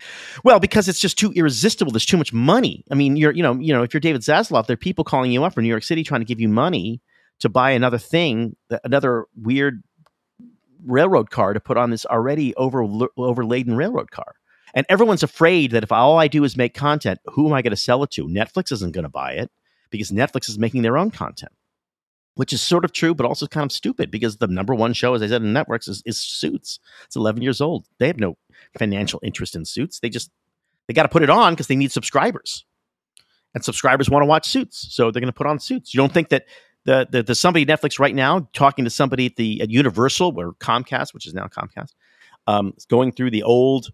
[0.43, 1.91] Well, because it's just too irresistible.
[1.91, 2.86] There's too much money.
[2.91, 5.32] I mean, you're, you know, you know, if you're David Zaslav, there are people calling
[5.32, 7.02] you up from New York City trying to give you money
[7.39, 9.82] to buy another thing, another weird
[10.86, 12.84] railroad car to put on this already over
[13.17, 14.36] overladen railroad car.
[14.77, 17.71] And everyone's afraid that if all I do is make content, who am I going
[17.71, 18.27] to sell it to?
[18.27, 19.49] Netflix isn't going to buy it
[19.89, 21.51] because Netflix is making their own content,
[22.35, 25.15] which is sort of true, but also kind of stupid because the number one show,
[25.15, 26.79] as I said, in networks is, is Suits.
[27.05, 27.87] It's 11 years old.
[27.97, 28.37] They have no
[28.77, 29.99] financial interest in Suits.
[29.99, 30.29] They just
[30.85, 32.63] they got to put it on because they need subscribers,
[33.55, 35.91] and subscribers want to watch Suits, so they're going to put on Suits.
[35.91, 36.45] You don't think that
[36.85, 40.39] the, the there's somebody at Netflix right now talking to somebody at the at Universal
[40.39, 41.93] or Comcast, which is now Comcast,
[42.45, 43.89] um, going through the old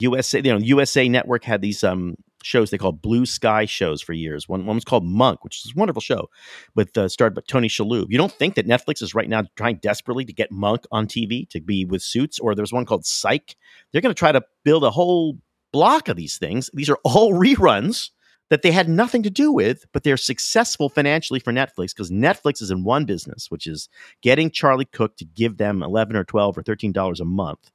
[0.00, 4.12] USA, you know, USA Network had these um, shows they called blue sky shows for
[4.12, 4.48] years.
[4.48, 6.28] One, one was called Monk, which is a wonderful show,
[6.74, 8.06] with uh, starred by Tony Shalhoub.
[8.08, 11.48] You don't think that Netflix is right now trying desperately to get Monk on TV
[11.50, 13.56] to be with Suits, or there's one called Psych.
[13.92, 15.38] They're going to try to build a whole
[15.72, 16.70] block of these things.
[16.74, 18.10] These are all reruns
[18.50, 22.60] that they had nothing to do with, but they're successful financially for Netflix because Netflix
[22.60, 23.88] is in one business, which is
[24.22, 27.70] getting Charlie Cooke to give them eleven or twelve or thirteen dollars a month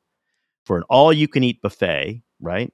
[0.66, 2.74] for an all-you-can-eat buffet, right?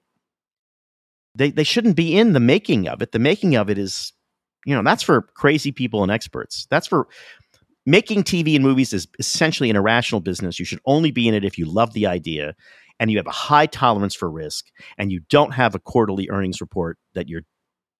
[1.35, 3.11] They they shouldn't be in the making of it.
[3.11, 4.13] The making of it is,
[4.65, 6.65] you know, that's for crazy people and experts.
[6.69, 7.07] That's for
[7.85, 10.59] making TV and movies is essentially an irrational business.
[10.59, 12.55] You should only be in it if you love the idea
[12.99, 14.67] and you have a high tolerance for risk
[14.97, 17.43] and you don't have a quarterly earnings report that you're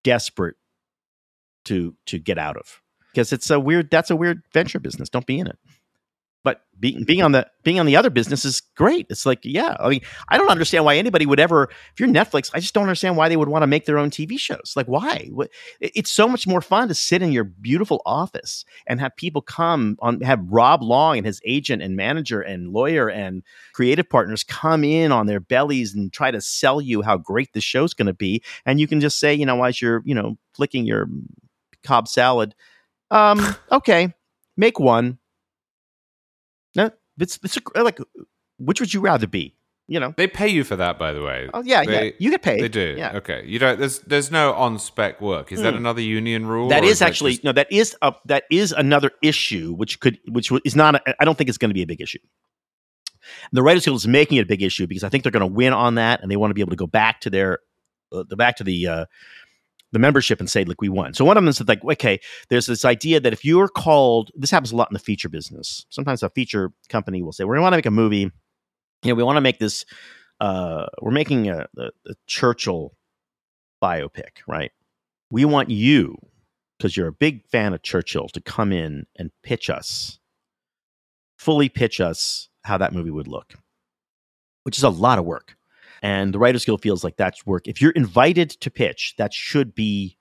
[0.04, 0.56] desperate
[1.66, 5.26] to to get out of because it's a weird that's a weird venture business don't
[5.26, 5.58] be in it
[6.46, 9.08] but being being on the being on the other business is great.
[9.10, 11.64] It's like, yeah, I mean, I don't understand why anybody would ever.
[11.64, 14.12] If you're Netflix, I just don't understand why they would want to make their own
[14.12, 14.74] TV shows.
[14.76, 15.32] Like, why?
[15.82, 19.98] It's so much more fun to sit in your beautiful office and have people come
[20.02, 23.42] on, have Rob Long and his agent and manager and lawyer and
[23.74, 27.62] creative partners come in on their bellies and try to sell you how great the
[27.62, 30.38] show's going to be, and you can just say, you know, as you're, you know,
[30.54, 31.10] flicking your
[31.84, 32.54] Cobb salad,
[33.10, 34.14] um, okay,
[34.56, 35.18] make one
[36.76, 38.00] no, it's it's a, like
[38.58, 39.56] which would you rather be?
[39.88, 41.48] You know, they pay you for that, by the way.
[41.54, 42.62] Oh yeah, they, yeah, you get paid.
[42.62, 42.96] They do.
[42.98, 43.18] Yeah.
[43.18, 43.44] Okay.
[43.46, 43.78] You don't.
[43.78, 45.52] There's there's no on spec work.
[45.52, 45.64] Is mm.
[45.64, 45.80] that hmm.
[45.80, 46.70] another union rule?
[46.70, 47.44] That is, is actually that just...
[47.44, 47.52] no.
[47.52, 51.04] That is a that is another issue, which could which is not.
[51.20, 52.18] I don't think it's going to be a big issue.
[53.52, 55.54] The Writers Guild is making it a big issue because I think they're going to
[55.54, 57.60] win on that, and they want to be able to go back to their
[58.12, 59.06] uh, the back to the uh,
[59.92, 61.14] the membership and say, look, we won.
[61.14, 62.20] So one of them is like, okay,
[62.50, 65.86] there's this idea that if you're called, this happens a lot in the feature business.
[65.90, 68.30] Sometimes a feature company will say, we want to make a movie.
[69.04, 69.86] You know, we want to make this,
[70.42, 72.94] uh, we're making a, a, a Churchill
[73.82, 74.72] biopic, right?
[75.30, 76.18] We want you,
[76.78, 80.20] because you're a big fan of Churchill, to come in and pitch us,
[81.38, 83.54] fully pitch us how that movie would look,
[84.64, 85.56] which is a lot of work.
[86.06, 87.68] And the Writers Guild feels like that's work.
[87.68, 90.20] If you're invited to pitch, that should be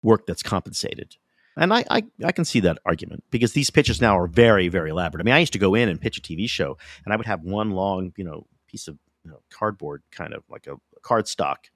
[0.00, 1.16] work that's compensated.
[1.56, 4.90] And I, I, I, can see that argument because these pitches now are very, very
[4.90, 5.20] elaborate.
[5.20, 7.26] I mean, I used to go in and pitch a TV show, and I would
[7.26, 11.00] have one long, you know, piece of you know, cardboard, kind of like a, a
[11.02, 11.66] card stock.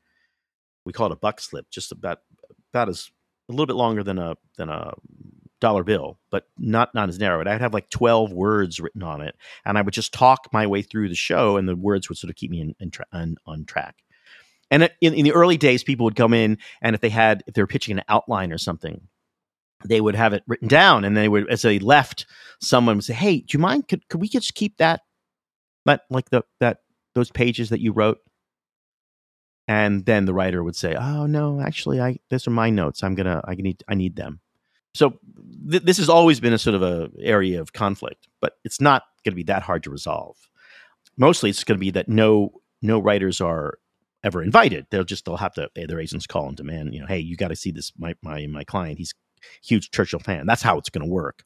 [0.84, 2.20] We call it a buck slip, just about
[2.72, 3.10] about as
[3.48, 4.92] a little bit longer than a than a
[5.60, 7.40] dollar bill, but not not as narrow.
[7.40, 10.66] And I'd have like twelve words written on it, and I would just talk my
[10.66, 13.06] way through the show, and the words would sort of keep me in, in tra-
[13.12, 13.96] on, on track.
[14.70, 17.54] And in, in the early days, people would come in, and if they had if
[17.54, 19.00] they were pitching an outline or something,
[19.84, 22.26] they would have it written down, and they would as they left,
[22.60, 23.88] someone would say, "Hey, do you mind?
[23.88, 25.02] Could could we just keep that
[25.84, 26.78] that like the that
[27.14, 28.18] those pages that you wrote?"
[29.68, 33.02] And then the writer would say, "Oh no, actually, I those are my notes.
[33.02, 34.40] I'm gonna I need I need them."
[34.96, 35.18] So
[35.70, 39.04] th- this has always been a sort of a area of conflict, but it's not
[39.24, 40.37] going to be that hard to resolve.
[41.16, 43.78] Mostly, it's going to be that no no writers are
[44.24, 44.87] ever invited.
[44.90, 47.48] They'll just they'll have to their agents call and demand, you know, hey, you got
[47.48, 47.92] to see this.
[47.98, 49.14] My my my client, he's
[49.62, 50.46] huge Churchill fan.
[50.46, 51.44] That's how it's going to work.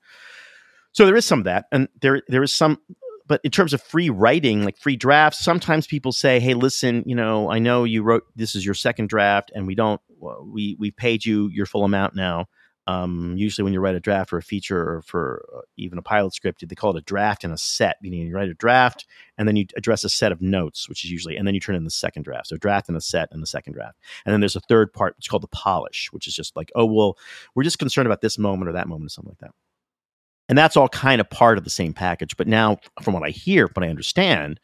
[0.92, 2.78] So there is some of that, and there there is some.
[3.26, 7.14] But in terms of free writing, like free drafts, sometimes people say, "Hey, listen, you
[7.14, 10.00] know, I know you wrote this is your second draft, and we don't
[10.44, 12.46] we we paid you your full amount now.
[12.86, 16.02] Um, usually, when you write a draft or a feature or for uh, even a
[16.02, 17.96] pilot script, they call it a draft and a set.
[18.02, 19.06] Meaning, you write a draft
[19.38, 21.76] and then you address a set of notes, which is usually, and then you turn
[21.76, 22.48] in the second draft.
[22.48, 23.98] So, draft and a set and the second draft.
[24.24, 26.86] And then there's a third part, which called the polish, which is just like, oh,
[26.86, 27.16] well,
[27.54, 29.54] we're just concerned about this moment or that moment or something like that.
[30.48, 32.36] And that's all kind of part of the same package.
[32.36, 34.58] But now, from what I hear, what I understand,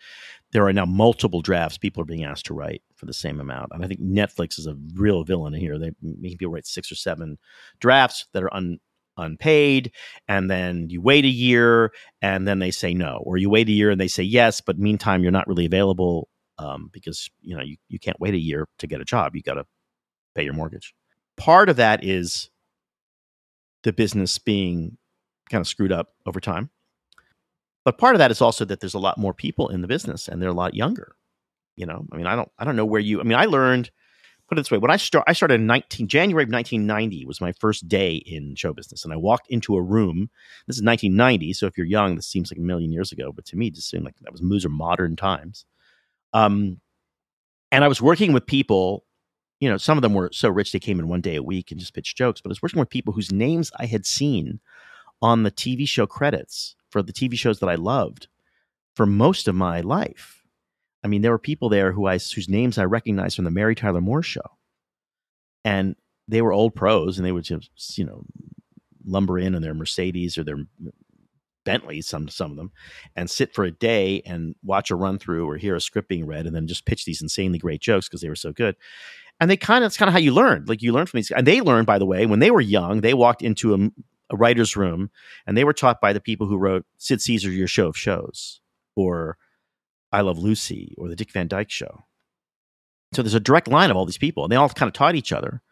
[0.50, 3.70] there are now multiple drafts people are being asked to write for the same amount.
[3.72, 5.78] And I think Netflix is a real villain here.
[5.78, 7.38] They make people write six or seven
[7.78, 8.78] drafts that are un,
[9.16, 9.92] unpaid,
[10.28, 13.72] and then you wait a year, and then they say no, or you wait a
[13.72, 16.28] year and they say yes, but meantime you're not really available
[16.58, 19.36] um, because you know you, you can't wait a year to get a job.
[19.36, 19.66] You got to
[20.34, 20.94] pay your mortgage.
[21.36, 22.50] Part of that is
[23.82, 24.96] the business being
[25.50, 26.70] kind of screwed up over time.
[27.84, 30.26] But part of that is also that there's a lot more people in the business
[30.26, 31.14] and they're a lot younger.
[31.76, 33.20] You know, I mean, I don't, I don't know where you.
[33.20, 33.90] I mean, I learned.
[34.48, 37.40] Put it this way: when I start, I started in 19 January of 1990 was
[37.40, 40.30] my first day in show business, and I walked into a room.
[40.68, 43.44] This is 1990, so if you're young, this seems like a million years ago, but
[43.46, 45.64] to me, it just seemed like that was those are modern times.
[46.32, 46.80] Um,
[47.72, 49.04] and I was working with people.
[49.58, 51.70] You know, some of them were so rich they came in one day a week
[51.70, 52.40] and just pitched jokes.
[52.40, 54.60] But I was working with people whose names I had seen
[55.22, 58.28] on the TV show credits for the TV shows that I loved
[58.94, 60.42] for most of my life.
[61.06, 63.76] I mean, there were people there who I whose names I recognized from the Mary
[63.76, 64.42] Tyler Moore show.
[65.64, 65.94] and
[66.26, 68.24] they were old pros, and they would just you know
[69.04, 70.58] lumber in in their Mercedes or their
[71.64, 72.72] Bentley, some some of them,
[73.14, 76.26] and sit for a day and watch a run through or hear a script being
[76.26, 78.74] read, and then just pitch these insanely great jokes because they were so good.
[79.38, 80.68] And they kind of that's kind of how you learned.
[80.68, 83.02] Like you learned from these, and they learned by the way when they were young.
[83.02, 83.78] They walked into a,
[84.34, 85.10] a writer's room
[85.46, 88.60] and they were taught by the people who wrote Sid Caesar, Your Show of Shows,
[88.96, 89.38] or
[90.12, 92.04] I Love Lucy, or the Dick Van Dyke Show.
[93.12, 95.14] So there's a direct line of all these people, and they all kind of taught
[95.14, 95.62] each other.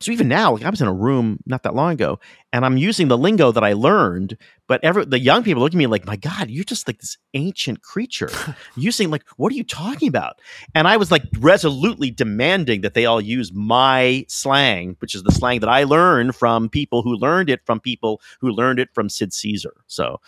[0.00, 2.20] So even now, like I was in a room not that long ago,
[2.54, 5.76] and I'm using the lingo that I learned, but every the young people look at
[5.76, 8.30] me like, "My God, you're just like this ancient creature."
[8.76, 10.40] using like, "What are you talking about?"
[10.74, 15.32] And I was like resolutely demanding that they all use my slang, which is the
[15.32, 19.10] slang that I learned from people who learned it from people who learned it from
[19.10, 19.74] Sid Caesar.
[19.86, 20.18] So,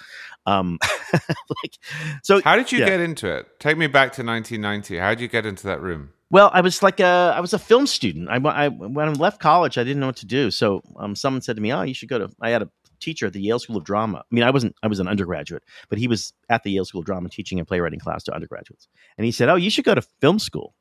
[0.46, 0.78] um,
[1.12, 1.78] like,
[2.22, 2.86] so how did you yeah.
[2.86, 3.60] get into it?
[3.60, 4.98] Take me back to 1990.
[4.98, 6.10] How did you get into that room?
[6.30, 8.28] Well, I was like a I was a film student.
[8.30, 10.50] I, I when I left college, I didn't know what to do.
[10.50, 12.70] So um, someone said to me, "Oh, you should go to." I had a
[13.00, 14.18] teacher at the Yale School of Drama.
[14.18, 17.00] I mean, I wasn't I was an undergraduate, but he was at the Yale School
[17.00, 18.88] of Drama teaching a playwriting class to undergraduates.
[19.18, 20.74] And he said, "Oh, you should go to film school."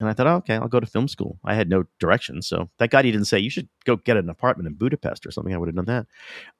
[0.00, 1.38] And I thought, oh, okay, I'll go to film school.
[1.44, 4.28] I had no direction, so thank God he didn't say you should go get an
[4.28, 5.54] apartment in Budapest or something.
[5.54, 6.06] I would have done that.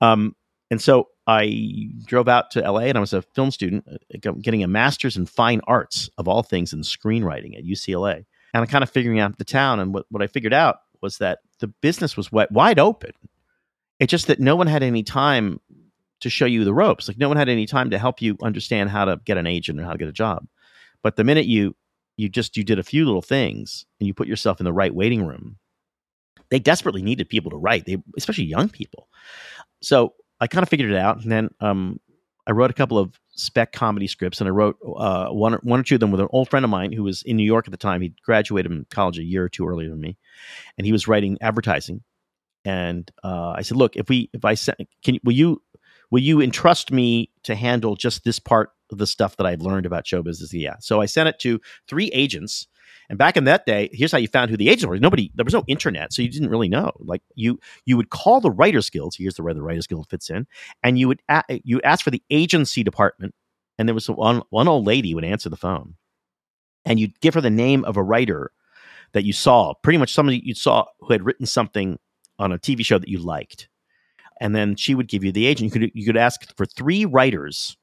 [0.01, 0.37] Um,
[0.71, 4.63] and so I drove out to LA and I was a film student uh, getting
[4.63, 8.17] a master's in fine arts of all things in screenwriting at UCLA.
[8.17, 9.81] And I'm kind of figuring out the town.
[9.81, 13.13] And what, what I figured out was that the business was wide open.
[14.01, 15.61] It's just that no one had any time
[16.21, 17.09] to show you the ropes.
[17.09, 19.81] Like no one had any time to help you understand how to get an agent
[19.81, 20.47] or how to get a job.
[21.03, 21.77] But the minute you
[22.17, 24.95] you just you did a few little things and you put yourself in the right
[24.95, 25.59] waiting room,
[26.51, 27.87] they desperately needed people to write.
[27.87, 29.09] They especially young people.
[29.83, 32.01] So I kind of figured it out, and then um,
[32.47, 35.83] I wrote a couple of spec comedy scripts, and I wrote uh, one, one or
[35.83, 37.71] two of them with an old friend of mine who was in New York at
[37.71, 38.03] the time.
[38.03, 40.17] He graduated from college a year or two earlier than me,
[40.77, 42.03] and he was writing advertising.
[42.65, 45.63] And uh, I said, "Look, if we, if I send, can will you,
[46.11, 49.87] will you entrust me to handle just this part of the stuff that I've learned
[49.87, 50.77] about show business?" Yeah.
[50.81, 52.67] So I sent it to three agents
[53.09, 54.99] and back in that day, here's how you found who the agents were.
[54.99, 56.91] Nobody, there was no internet, so you didn't really know.
[56.99, 59.15] Like you, you would call the Writers Guild.
[59.17, 60.47] Here's the where the Writers Guild fits in,
[60.83, 63.35] and you would a- you ask for the agency department,
[63.79, 65.97] and there was one one old lady would answer the phone,
[66.85, 68.51] and you'd give her the name of a writer
[69.13, 71.99] that you saw, pretty much somebody you saw who had written something
[72.39, 73.69] on a TV show that you liked,
[74.41, 75.75] and then she would give you the agent.
[75.75, 77.77] You could you could ask for three writers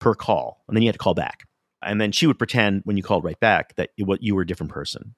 [0.00, 1.46] per call, and then you had to call back
[1.82, 4.46] and then she would pretend when you called right back that you, you were a
[4.46, 5.14] different person.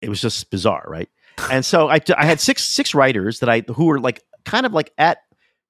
[0.00, 1.08] It was just bizarre, right?
[1.50, 4.72] And so I, I had six six writers that I who were like kind of
[4.72, 5.18] like at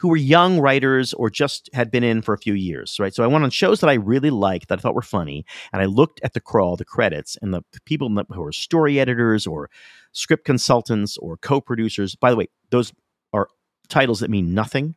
[0.01, 3.15] who were young writers or just had been in for a few years, right?
[3.15, 5.81] So I went on shows that I really liked that I thought were funny, and
[5.81, 9.71] I looked at the crawl, the credits, and the people who were story editors or
[10.11, 12.17] script consultants or co-producers.
[12.17, 12.93] By the way, those
[13.33, 13.49] are
[13.89, 14.97] titles that mean nothing.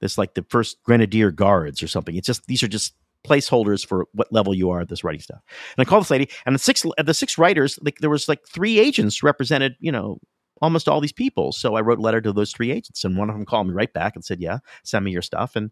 [0.00, 2.16] This like the first Grenadier Guards or something.
[2.16, 2.94] It's just these are just
[3.26, 5.40] placeholders for what level you are at this writing stuff.
[5.76, 8.46] And I called this lady, and the six the six writers, like there was like
[8.46, 10.18] three agents represented, you know,
[10.62, 11.52] almost all these people.
[11.52, 13.74] So I wrote a letter to those three agents, and one of them called me
[13.74, 15.70] right back and said, "Yeah, send me your stuff." And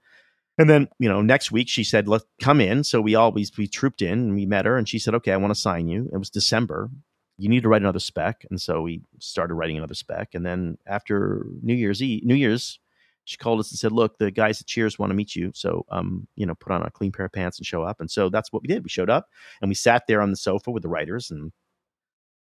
[0.59, 3.67] and then you know next week she said, "Let's come in." So we always we
[3.67, 6.09] trooped in and we met her, and she said, "Okay, I want to sign you."
[6.13, 6.91] It was December.
[7.37, 10.35] You need to write another spec, and so we started writing another spec.
[10.35, 12.79] And then after New Year's Eve, New Year's
[13.25, 15.51] she called us and said, "Look, the guys at Cheers want to meet you.
[15.55, 18.11] So, um, you know, put on a clean pair of pants and show up." And
[18.11, 18.83] so that's what we did.
[18.83, 19.29] We showed up
[19.61, 21.53] and we sat there on the sofa with the writers, and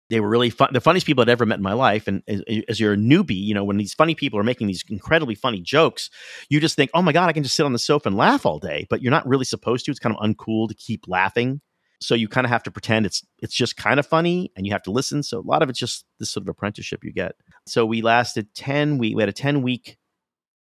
[0.10, 0.70] they were really fun.
[0.74, 2.08] The funniest people I'd ever met in my life.
[2.08, 4.84] And as, as, you're a newbie, you know, when these funny people are making these
[4.90, 6.10] incredibly funny jokes,
[6.50, 8.46] you just think, "Oh my god, I can just sit on the sofa and laugh
[8.46, 9.92] all day." But you're not really supposed to.
[9.92, 11.62] It's kind of uncool to keep laughing.
[12.02, 14.74] So you kind of have to pretend it's it's just kind of funny, and you
[14.74, 15.24] have to listen.
[15.24, 17.36] So a lot of it's just this sort of apprenticeship you get.
[17.66, 19.16] So we lasted ten week.
[19.16, 19.98] We had a ten week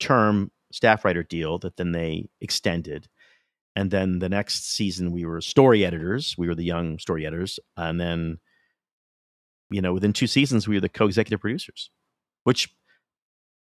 [0.01, 3.09] term staff writer deal that then they extended.
[3.77, 6.37] And then the next season, we were story editors.
[6.39, 7.59] We were the young story editors.
[7.77, 8.39] And then,
[9.71, 11.91] you know, within two seasons, we were the co executive producers,
[12.45, 12.75] which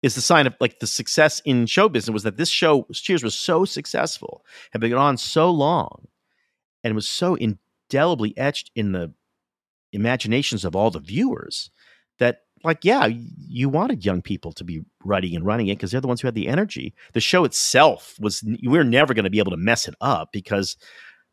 [0.02, 3.22] is the sign of like the success in show business was that this show, Cheers,
[3.22, 6.06] was so successful, had been on so long,
[6.82, 9.12] and was so indelibly etched in the
[9.92, 11.70] imaginations of all the viewers
[12.18, 13.08] that like yeah
[13.50, 16.28] you wanted young people to be writing and running it because they're the ones who
[16.28, 16.94] had the energy.
[17.12, 20.30] The show itself was we we're never going to be able to mess it up
[20.32, 20.76] because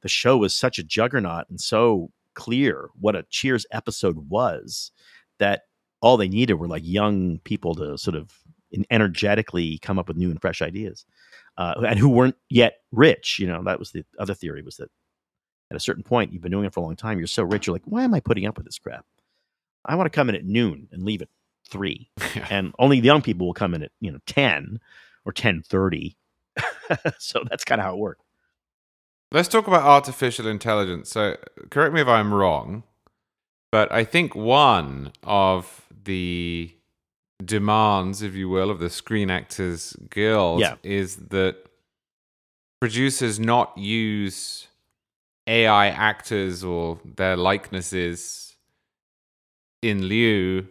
[0.02, 4.92] the show was such a juggernaut and so clear what a cheers episode was
[5.40, 5.64] that
[6.02, 8.32] all they needed were like young people to sort of
[8.92, 11.06] energetically come up with new and fresh ideas
[11.58, 14.90] uh, and who weren't yet rich you know that was the other theory was that
[15.72, 17.66] at a certain point you've been doing it for a long time you're so rich
[17.66, 19.06] you're like why am i putting up with this crap
[19.88, 21.30] I want to come in at noon and leave at
[21.70, 22.10] three,
[22.50, 24.80] and only the young people will come in at you know ten
[25.26, 26.18] or ten thirty.
[27.20, 28.24] so that's kind of how it works.
[29.32, 31.10] Let's talk about artificial intelligence.
[31.10, 31.36] So,
[31.70, 32.84] correct me if I'm wrong,
[33.72, 36.72] but I think one of the
[37.44, 40.76] demands, if you will, of the Screen Actors Guild Yeah.
[40.82, 41.58] is that
[42.80, 44.68] producers not use
[45.46, 48.47] AI actors or their likenesses
[49.82, 50.68] in lieu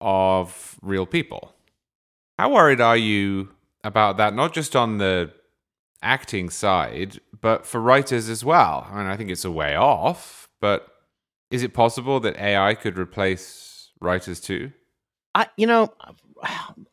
[0.00, 1.54] of real people.
[2.38, 3.50] How worried are you
[3.84, 4.34] about that?
[4.34, 5.32] Not just on the
[6.02, 8.86] acting side, but for writers as well.
[8.90, 10.88] I mean, I think it's a way off, but
[11.50, 14.72] is it possible that AI could replace writers too?
[15.34, 15.92] I, you know,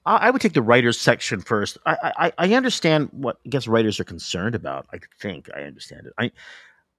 [0.06, 1.78] I, would take the writers section first.
[1.86, 4.88] I, I, I understand what I guess writers are concerned about.
[4.94, 6.14] I think I understand it.
[6.18, 6.32] I,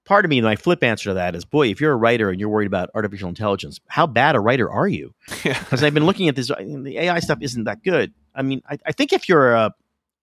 [0.09, 2.39] part of me, my flip answer to that is, boy, if you're a writer and
[2.39, 5.13] you're worried about artificial intelligence, how bad a writer are you?
[5.43, 8.11] Because I've been looking at this, the AI stuff isn't that good.
[8.33, 9.71] I mean, I, I think if you're a,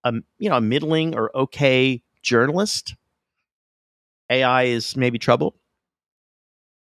[0.02, 2.96] a, you know, a middling or okay journalist,
[4.28, 5.54] AI is maybe trouble.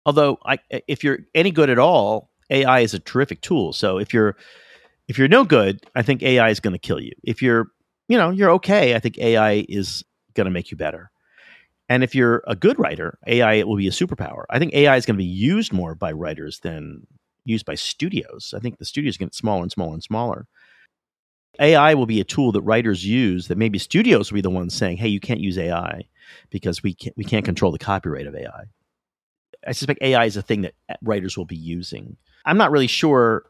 [0.07, 3.75] Although, I, if you're any good at all, AI is a terrific tool.
[3.75, 4.35] So if you're
[5.09, 7.13] if you're no good, I think AI is going to kill you.
[7.23, 7.67] If you're
[8.09, 11.11] you know you're okay, I think AI is going to make you better.
[11.89, 14.45] And if you're a good writer, AI it will be a superpower.
[14.51, 17.07] I think AI is going to be used more by writers than
[17.45, 18.53] used by studios.
[18.57, 20.47] I think the studios get smaller and smaller and smaller.
[21.61, 24.75] AI will be a tool that writers use that maybe studios will be the ones
[24.75, 26.05] saying, "Hey, you can't use AI
[26.51, 28.65] because we can't we can't control the copyright of AI."
[29.67, 32.17] I suspect AI is a thing that eh, writers will be using.
[32.45, 33.45] I'm not really sure.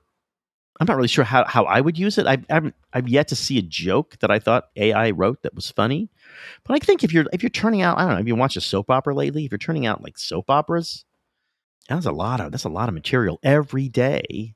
[0.81, 2.26] I'm not really sure how, how I would use it.
[2.26, 5.70] I've, I've I've yet to see a joke that I thought AI wrote that was
[5.70, 6.09] funny.
[6.64, 8.57] But I think if you're if you're turning out, I don't know, if you watch
[8.57, 11.05] a soap opera lately, if you're turning out like soap operas,
[11.89, 14.55] that's a lot of that's a lot of material every day.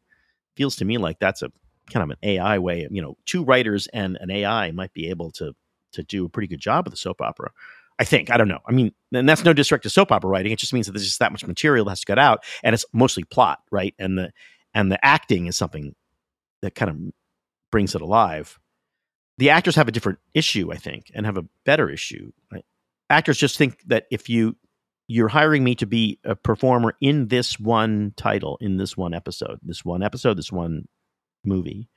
[0.56, 1.50] Feels to me like that's a
[1.90, 2.86] kind of an AI way.
[2.90, 5.54] You know, two writers and an AI might be able to
[5.92, 7.50] to do a pretty good job of a soap opera.
[7.98, 8.30] I think.
[8.30, 8.60] I don't know.
[8.66, 10.52] I mean, and that's no disrespect to soap opera writing.
[10.52, 12.74] It just means that there's just that much material that has to get out, and
[12.74, 13.94] it's mostly plot, right?
[13.98, 14.32] And the
[14.74, 15.94] and the acting is something
[16.62, 16.96] that kind of
[17.70, 18.58] brings it alive.
[19.38, 22.32] The actors have a different issue, I think, and have a better issue.
[22.50, 22.64] Right?
[23.10, 24.56] Actors just think that if you
[25.08, 29.58] you're hiring me to be a performer in this one title, in this one episode,
[29.62, 30.86] this one episode, this one
[31.44, 31.88] movie,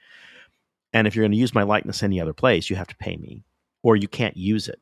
[0.92, 3.16] and if you're going to use my likeness any other place, you have to pay
[3.16, 3.44] me,
[3.84, 4.82] or you can't use it.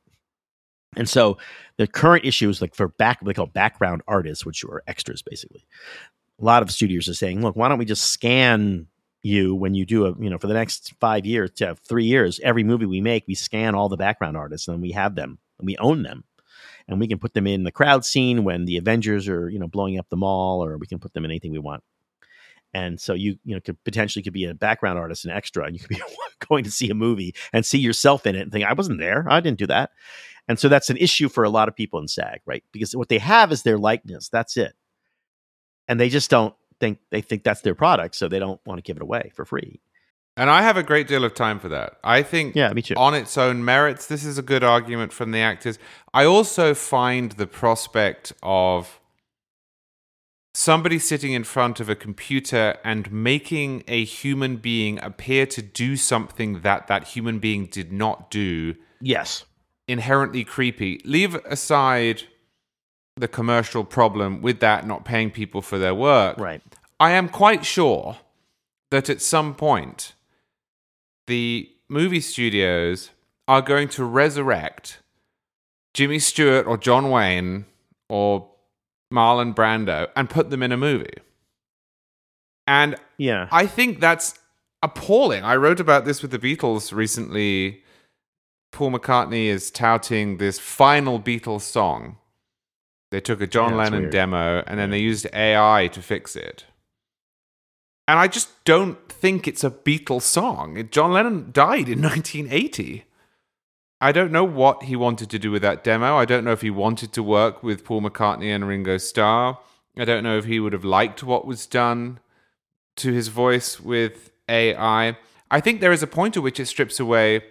[0.96, 1.38] And so
[1.78, 5.66] the current issue is like for back, they call background artists, which are extras basically.
[6.40, 8.88] A lot of studios are saying, look, why don't we just scan
[9.24, 12.40] you when you do a, you know, for the next five years to three years,
[12.44, 15.66] every movie we make, we scan all the background artists and we have them and
[15.66, 16.26] we own them.
[16.88, 19.70] And we can put them in the crowd scene when the Avengers are, you know,
[19.70, 21.82] blowing up the mall, or we can put them in anything we want.
[22.74, 25.74] And so you, you know, could potentially could be a background artist, an extra, and
[25.74, 26.02] you could be
[26.50, 29.26] going to see a movie and see yourself in it and think, I wasn't there.
[29.30, 29.92] I didn't do that.
[30.48, 32.64] And so that's an issue for a lot of people in SAG, right?
[32.74, 34.28] Because what they have is their likeness.
[34.28, 34.74] That's it.
[35.88, 36.54] And they just don't
[36.84, 39.46] think they think that's their product, so they don't want to give it away for
[39.46, 39.80] free.
[40.36, 41.98] And I have a great deal of time for that.
[42.04, 42.96] I think Yeah, me too.
[42.98, 45.78] on its own merits, this is a good argument from the actors.
[46.14, 49.00] I also find the prospect of
[50.54, 55.96] somebody sitting in front of a computer and making a human being appear to do
[55.96, 59.46] something that that human being did not do Yes.
[59.88, 61.00] inherently creepy.
[61.06, 62.24] Leave aside
[63.16, 66.38] the commercial problem with that not paying people for their work.
[66.38, 66.62] Right.
[67.00, 68.18] I am quite sure
[68.92, 70.14] that at some point
[71.28, 73.12] the movie studios
[73.48, 75.00] are going to resurrect
[75.94, 77.66] Jimmy Stewart or John Wayne
[78.10, 78.50] or
[79.14, 81.18] Marlon Brando and put them in a movie.
[82.66, 83.48] And Yeah.
[83.52, 84.40] I think that's
[84.82, 85.44] appalling.
[85.44, 87.84] I wrote about this with the Beatles recently.
[88.72, 92.18] Paul McCartney is touting this final Beatles song.
[93.14, 94.12] They took a John Yeah, Lennon weird.
[94.12, 96.66] demo and then they used AI to fix it.
[98.08, 100.90] And I just don't think it's a Beatles song.
[100.90, 103.06] John Lennon died in 1980.
[104.02, 106.18] I don't know what he wanted to do with that demo.
[106.18, 109.60] I don't know if he wanted to work with Paul McCartney and Ringo Starr.
[109.96, 112.20] I don't know if he would have liked what was done
[112.96, 115.16] to his voice with AI.
[115.52, 117.44] I think there is a point at which it strips away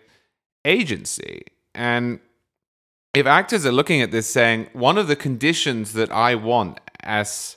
[0.64, 1.44] agency.
[1.72, 2.18] And
[3.14, 7.56] if actors are looking at this saying, one of the conditions that I want as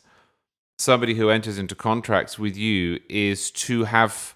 [0.77, 4.35] somebody who enters into contracts with you is to have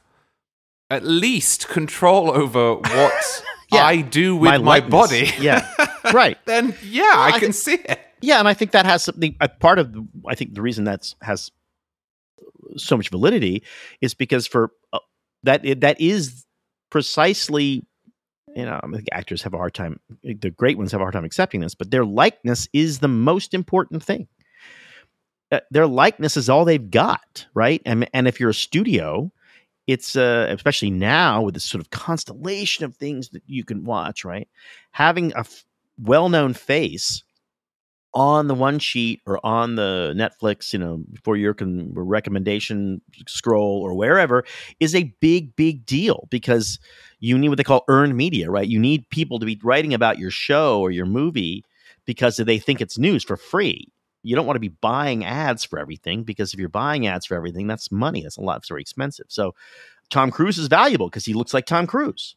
[0.90, 3.84] at least control over what Yeah.
[3.86, 4.92] I do with my, likeness.
[4.92, 5.70] body, Yeah.
[6.14, 6.38] right.
[6.46, 8.00] then yeah, I, I can think- see it.
[8.22, 9.36] Yeah, and I think that has something.
[9.40, 11.52] A part of the, I think the reason that's has
[12.76, 13.64] so much validity
[14.02, 15.00] is because for uh,
[15.44, 16.46] that that is
[16.90, 17.86] precisely
[18.56, 21.14] you know, I think actors have a hard time, the great ones have a hard
[21.14, 24.28] time accepting this, but their likeness is the most important thing.
[25.52, 27.82] Uh, their likeness is all they've got, right?
[27.86, 29.32] And, and if you're a studio,
[29.88, 34.24] it's uh, especially now with this sort of constellation of things that you can watch,
[34.24, 34.47] right?
[34.91, 35.66] Having a f-
[35.97, 37.24] well known face
[38.14, 43.82] on the one sheet or on the Netflix, you know, for your con- recommendation scroll
[43.82, 44.43] or wherever
[44.80, 46.80] is a big, big deal because
[47.20, 48.68] you need what they call earned media, right?
[48.68, 51.64] You need people to be writing about your show or your movie
[52.05, 53.88] because they think it's news for free.
[54.24, 57.36] You don't want to be buying ads for everything because if you're buying ads for
[57.36, 58.24] everything, that's money.
[58.24, 58.57] That's a lot.
[58.57, 59.28] It's very expensive.
[59.30, 59.53] So
[60.10, 62.36] Tom Cruise is valuable because he looks like Tom Cruise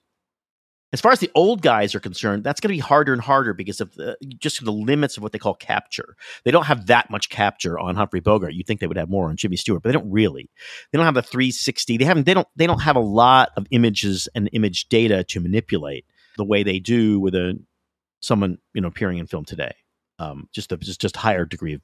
[0.93, 3.55] as far as the old guys are concerned, that's going to be harder and harder
[3.55, 6.17] because of the, just the limits of what they call capture.
[6.45, 8.53] They don't have that much capture on Humphrey Bogart.
[8.53, 10.51] You think they would have more on Jimmy Stewart, but they don't really.
[10.91, 11.97] They don't have the 360.
[11.97, 12.27] They haven't.
[12.27, 12.49] They don't.
[12.57, 16.05] They don't have a lot of images and image data to manipulate
[16.37, 17.59] the way they do with a
[18.21, 19.75] someone you know appearing in film today.
[20.19, 21.81] Um, just a just just higher degree of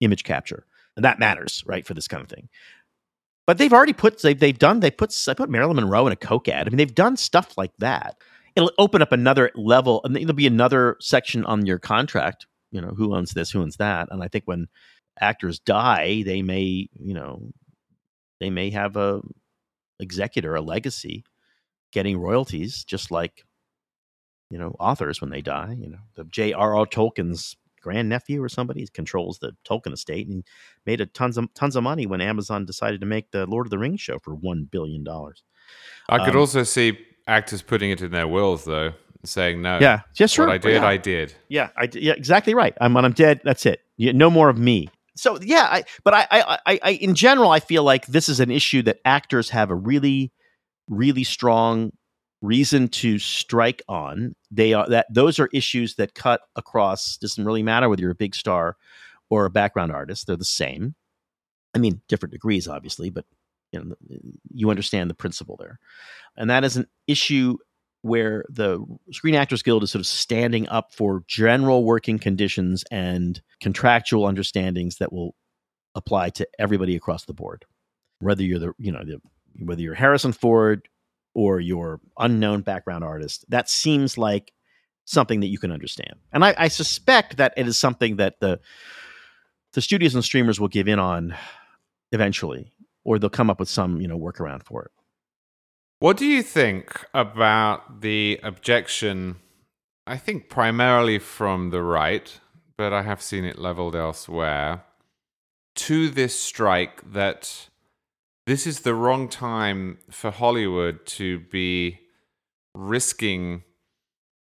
[0.00, 2.50] image capture, and that matters, right, for this kind of thing.
[3.46, 6.16] But they've already put they've, they've done they put I put Marilyn Monroe in a
[6.16, 6.66] Coke ad.
[6.66, 8.16] I mean, they've done stuff like that
[8.56, 12.88] it'll open up another level and there'll be another section on your contract you know
[12.88, 14.66] who owns this who owns that and i think when
[15.20, 17.50] actors die they may you know
[18.40, 19.20] they may have a
[19.98, 21.24] executor a legacy
[21.92, 23.44] getting royalties just like
[24.50, 25.98] you know authors when they die you know.
[26.16, 30.44] The j.r.r tolkien's grandnephew or somebody controls the tolkien estate and
[30.84, 33.70] made a tons of tons of money when amazon decided to make the lord of
[33.70, 35.42] the rings show for one billion dollars.
[36.08, 36.98] I could um, also see
[37.30, 38.92] actors putting it in their wills though,
[39.24, 39.78] saying no.
[39.80, 40.86] Yeah, just what I did, yeah.
[40.86, 41.34] I did.
[41.48, 42.76] Yeah, I yeah, exactly right.
[42.80, 43.40] I'm when I'm dead.
[43.44, 43.80] That's it.
[43.98, 44.88] No more of me.
[45.16, 48.40] So yeah, I, but I, I, I, I, in general, I feel like this is
[48.40, 50.32] an issue that actors have a really,
[50.88, 51.92] really strong
[52.42, 54.34] reason to strike on.
[54.50, 57.16] They are that those are issues that cut across.
[57.18, 58.76] Doesn't really matter whether you're a big star
[59.28, 60.26] or a background artist.
[60.26, 60.94] They're the same.
[61.74, 63.26] I mean, different degrees, obviously, but
[63.72, 63.94] you know
[64.52, 65.78] you understand the principle there.
[66.36, 67.56] And that is an issue
[68.02, 73.42] where the screen actors guild is sort of standing up for general working conditions and
[73.60, 75.34] contractual understandings that will
[75.94, 77.64] apply to everybody across the board.
[78.20, 79.20] Whether you're the you know the,
[79.64, 80.88] whether you're harrison ford
[81.34, 84.52] or your unknown background artist that seems like
[85.04, 86.14] something that you can understand.
[86.32, 88.60] And I, I suspect that it is something that the
[89.72, 91.34] the studios and streamers will give in on
[92.12, 92.72] eventually
[93.04, 94.90] or they'll come up with some you know workaround for it.
[95.98, 99.36] What do you think about the objection?
[100.06, 102.40] I think primarily from the right,
[102.76, 104.84] but I have seen it leveled elsewhere
[105.76, 107.68] to this strike that
[108.46, 112.00] this is the wrong time for Hollywood to be
[112.74, 113.62] risking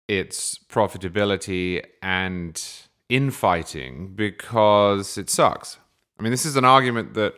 [0.07, 2.61] its profitability and
[3.09, 5.77] infighting because it sucks.
[6.19, 7.35] I mean, this is an argument that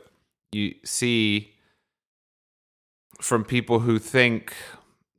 [0.51, 1.53] you see
[3.21, 4.53] from people who think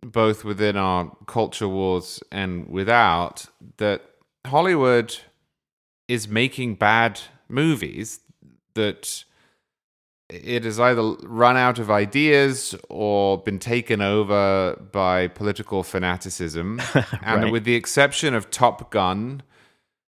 [0.01, 3.47] both within our culture wars and without
[3.79, 4.03] that
[4.47, 5.17] Hollywood
[6.07, 8.21] is making bad movies
[8.75, 9.25] that
[10.31, 16.81] it has either run out of ideas or been taken over by political fanaticism.
[17.23, 19.43] and with the exception of Top Gun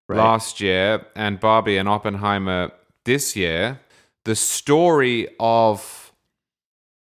[0.07, 0.17] right.
[0.17, 2.71] last year and Barbie and Oppenheimer
[3.03, 3.79] this year,
[4.23, 6.11] the story of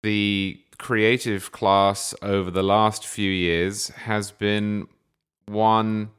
[0.02, 4.86] the creative class over the last few years has been
[5.46, 6.10] one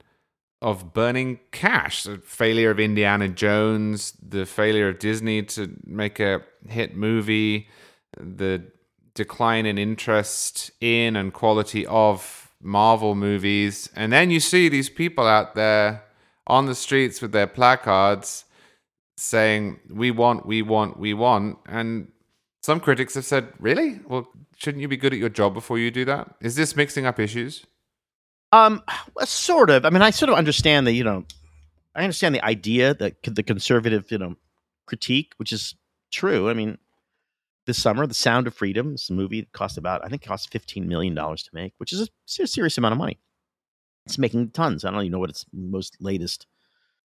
[0.61, 2.03] of burning cash.
[2.03, 7.67] The failure of Indiana Jones, the failure of Disney to make a hit movie,
[8.17, 8.63] the
[9.13, 13.89] decline in interest in and quality of Marvel movies.
[13.95, 16.03] And then you see these people out there
[16.47, 18.45] on the streets with their placards
[19.18, 21.57] saying, we want, we want, we want.
[21.68, 22.11] And
[22.61, 23.99] some critics have said, really?
[24.07, 26.36] Well, shouldn't you be good at your job before you do that?
[26.41, 27.66] Is this mixing up issues?
[28.51, 28.82] Um,
[29.24, 29.86] sort of.
[29.86, 31.26] I mean, I sort of understand the, you know,
[31.95, 34.36] I understand the idea that the conservative, you know,
[34.88, 35.76] critique, which is
[36.11, 36.49] true.
[36.49, 36.78] I mean,
[37.66, 41.16] this summer, The Sound of Freedom, this movie cost about, I think, cost fifteen million
[41.16, 42.07] dollars to make, which is a
[42.47, 43.20] serious amount of money.
[44.05, 44.84] It's making tons.
[44.84, 46.45] I don't even know what its most latest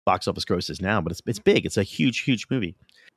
[0.07, 1.65] box office grosses now, but it's it's big.
[1.65, 2.73] It's a huge, huge movie.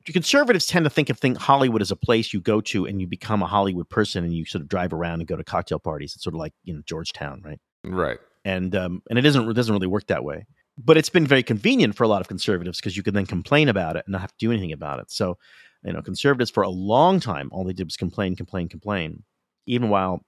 [0.06, 3.06] Conservatives tend to think of think Hollywood as a place you go to and you
[3.06, 6.14] become a Hollywood person and you sort of drive around and go to cocktail parties.
[6.14, 7.60] It's sort of like you know Georgetown, right?
[7.84, 8.18] Right.
[8.44, 10.46] And um, and it doesn't it doesn't really work that way.
[10.76, 13.68] But it's been very convenient for a lot of conservatives because you can then complain
[13.68, 15.10] about it and not have to do anything about it.
[15.10, 15.36] So
[15.84, 19.22] You know, conservatives for a long time, all they did was complain, complain, complain,
[19.66, 20.24] even while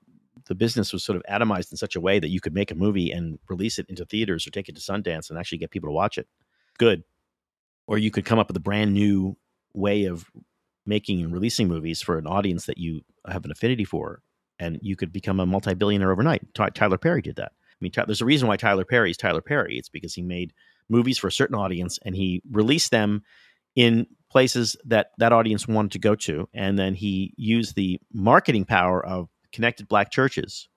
[0.47, 2.75] the business was sort of atomized in such a way that you could make a
[2.75, 5.89] movie and release it into theaters or take it to Sundance and actually get people
[5.89, 6.27] to watch it.
[6.79, 7.05] Good.
[7.87, 9.37] Or you could come up with a brand new
[9.75, 10.31] way of
[10.87, 14.23] making and releasing movies for an audience that you have an affinity for,
[14.59, 16.43] and you could become a multi-billionaire overnight.
[16.55, 17.53] Ty- Tyler Perry did that.
[17.53, 19.77] I mean, there's a reason why Tyler Perry is Tyler Perry.
[19.77, 20.53] It's because he made
[20.89, 23.23] movies for a certain audience and he released them
[23.75, 28.64] in places that that audience wanted to go to, and then he used the marketing
[28.64, 30.68] power of connected black churches,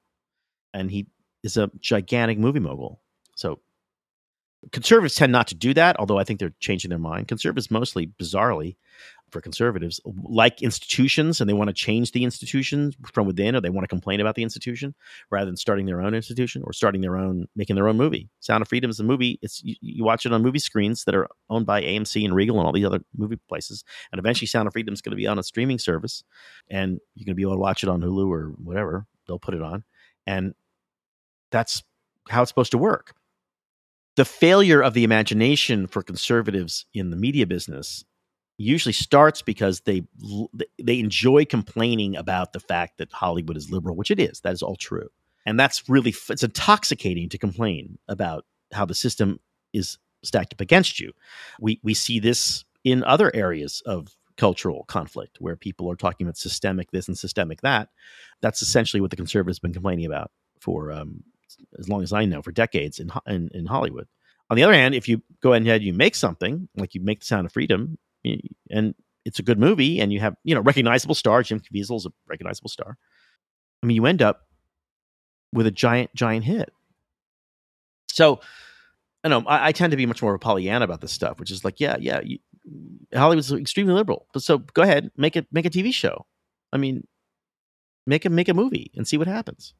[0.73, 1.07] and he
[1.43, 3.01] is a gigantic movie mogul.
[3.35, 3.59] So
[4.71, 7.27] conservatives tend not to do that, although I think they're changing their mind.
[7.27, 8.75] Conservatives mostly, bizarrely,
[9.31, 13.69] for conservatives, like institutions and they want to change the institution from within or they
[13.69, 14.93] want to complain about the institution
[15.31, 18.29] rather than starting their own institution or starting their own, making their own movie.
[18.39, 19.39] Sound of Freedom is a movie.
[19.41, 22.57] It's you, you watch it on movie screens that are owned by AMC and Regal
[22.59, 23.83] and all these other movie places.
[24.11, 26.23] And eventually Sound of Freedom is going to be on a streaming service
[26.69, 29.05] and you're going to be able to watch it on Hulu or whatever.
[29.27, 29.83] They'll put it on.
[30.27, 30.53] And
[31.51, 31.83] that's
[32.29, 33.15] how it's supposed to work
[34.15, 38.03] the failure of the imagination for conservatives in the media business
[38.57, 40.03] usually starts because they
[40.81, 44.39] they enjoy complaining about the fact that Hollywood is liberal, which it is.
[44.41, 45.09] That is all true,
[45.45, 49.39] and that's really it's intoxicating to complain about how the system
[49.73, 51.11] is stacked up against you.
[51.59, 56.37] We we see this in other areas of cultural conflict where people are talking about
[56.37, 57.89] systemic this and systemic that.
[58.41, 61.23] That's essentially what the conservatives have been complaining about for um,
[61.79, 64.07] as long as I know, for decades in, in, in Hollywood.
[64.49, 67.21] On the other hand, if you go ahead and you make something like you make
[67.21, 67.97] The Sound of Freedom,
[68.69, 68.93] and
[69.25, 72.11] it's a good movie, and you have you know recognizable star, Jim Caviezel is a
[72.27, 72.97] recognizable star.
[73.81, 74.41] I mean, you end up
[75.51, 76.71] with a giant, giant hit.
[78.07, 78.39] So,
[79.23, 81.39] I know I, I tend to be much more of a Pollyanna about this stuff,
[81.39, 82.39] which is like, yeah, yeah, you,
[83.13, 86.25] Hollywood's extremely liberal, but so go ahead, make it, make a TV show.
[86.71, 87.07] I mean,
[88.05, 89.73] make a make a movie and see what happens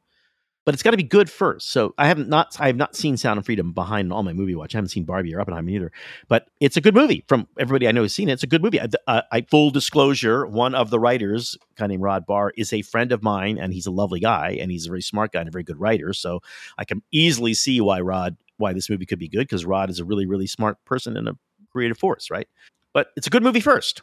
[0.66, 1.70] but it's got to be good first.
[1.70, 4.56] So I haven't not I have not seen Sound of Freedom behind all my movie
[4.56, 4.74] watch.
[4.74, 5.92] I haven't seen Barbie or Oppenheimer either,
[6.28, 7.24] but it's a good movie.
[7.28, 8.82] From everybody I know who's seen it, it's a good movie.
[8.82, 12.82] I, uh, I, full disclosure, one of the writers, guy named Rod Barr, is a
[12.82, 15.48] friend of mine, and he's a lovely guy, and he's a very smart guy and
[15.48, 16.14] a very good writer.
[16.14, 16.42] So
[16.78, 20.00] I can easily see why Rod why this movie could be good because Rod is
[20.00, 21.38] a really really smart person and a
[21.72, 22.48] creative force, right?
[22.94, 24.02] But it's a good movie first,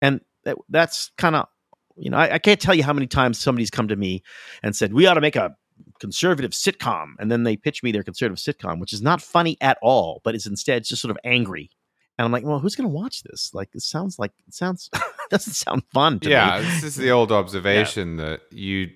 [0.00, 1.48] and that, that's kind of
[1.96, 4.22] you know, I, I, can't tell you how many times somebody's come to me
[4.62, 5.54] and said, we ought to make a
[6.00, 7.12] conservative sitcom.
[7.18, 10.34] And then they pitch me their conservative sitcom, which is not funny at all, but
[10.34, 11.70] is instead just sort of angry.
[12.18, 13.50] And I'm like, well, who's going to watch this?
[13.54, 14.90] Like, it sounds like, it sounds,
[15.30, 16.66] doesn't sound fun yeah, me.
[16.66, 18.24] this is the old observation yeah.
[18.24, 18.90] that you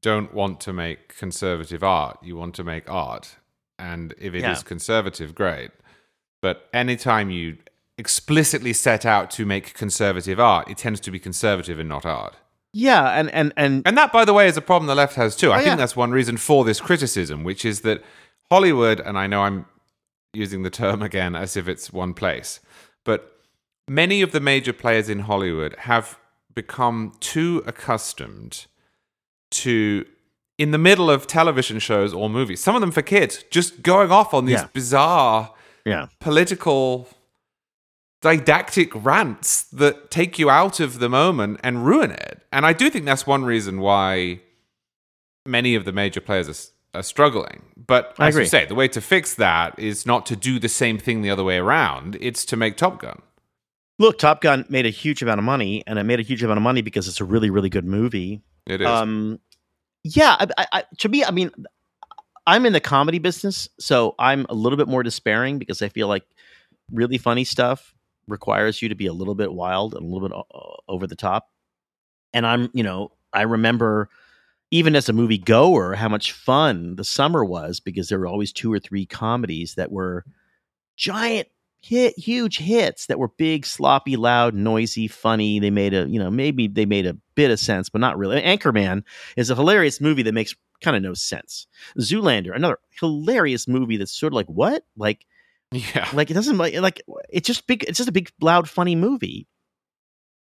[0.00, 2.18] don't want to make conservative art.
[2.22, 3.36] You want to make art.
[3.78, 4.52] And if it yeah.
[4.52, 5.70] is conservative, great.
[6.40, 7.58] But anytime you
[7.98, 12.36] explicitly set out to make conservative art, it tends to be conservative and not art.
[12.72, 15.36] Yeah, and and and and that, by the way, is a problem the left has
[15.36, 15.52] too.
[15.52, 15.76] I oh, think yeah.
[15.76, 18.02] that's one reason for this criticism, which is that
[18.50, 19.66] Hollywood, and I know I'm
[20.32, 22.60] using the term again as if it's one place,
[23.04, 23.40] but
[23.88, 26.18] many of the major players in Hollywood have
[26.54, 28.66] become too accustomed
[29.50, 30.06] to
[30.58, 34.10] in the middle of television shows or movies, some of them for kids, just going
[34.10, 34.68] off on these yeah.
[34.72, 35.52] bizarre
[35.84, 36.06] yeah.
[36.20, 37.08] political
[38.22, 42.42] didactic rants that take you out of the moment and ruin it.
[42.50, 44.40] And I do think that's one reason why
[45.44, 46.48] many of the major players
[46.94, 47.62] are, are struggling.
[47.76, 50.98] But as you say, the way to fix that is not to do the same
[50.98, 53.20] thing the other way around, it's to make Top Gun.
[53.98, 56.58] Look, Top Gun made a huge amount of money, and it made a huge amount
[56.58, 58.40] of money because it's a really, really good movie.
[58.66, 58.86] It is.
[58.86, 59.40] Um,
[60.04, 61.50] yeah, I, I, to me, I mean,
[62.46, 66.08] I'm in the comedy business, so I'm a little bit more despairing because I feel
[66.08, 66.24] like
[66.90, 67.94] really funny stuff
[68.28, 70.36] requires you to be a little bit wild and a little bit
[70.88, 71.48] over the top.
[72.32, 74.08] And I'm, you know, I remember
[74.70, 78.52] even as a movie goer how much fun the summer was because there were always
[78.52, 80.24] two or three comedies that were
[80.96, 81.48] giant
[81.82, 85.58] hit huge hits that were big sloppy loud noisy funny.
[85.58, 88.40] They made a you know maybe they made a bit of sense but not really.
[88.40, 89.02] Anchorman
[89.36, 91.66] is a hilarious movie that makes kind of no sense.
[91.98, 94.84] Zoolander another hilarious movie that's sort of like what?
[94.96, 95.26] Like
[95.72, 96.08] yeah.
[96.12, 99.48] Like it doesn't like like it's just big it's just a big loud funny movie.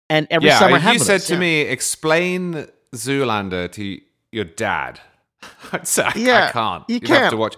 [0.09, 1.39] And every yeah, summer you said us, to yeah.
[1.39, 3.99] me explain Zoolander to
[4.31, 4.99] your dad.
[5.71, 6.83] I'd say yeah, I can't.
[6.87, 7.23] You You'd can't.
[7.23, 7.55] have to watch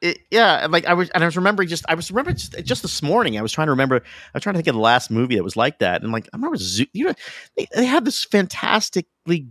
[0.00, 2.82] it, yeah, like I was, and I was remembering just, I was remembering just, just,
[2.82, 3.38] this morning.
[3.38, 4.00] I was trying to remember, I
[4.34, 6.36] was trying to think of the last movie that was like that, and like I
[6.36, 7.14] remember, Zoo, you know,
[7.56, 9.48] they, they had this fantastically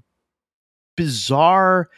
[0.98, 1.90] bizarre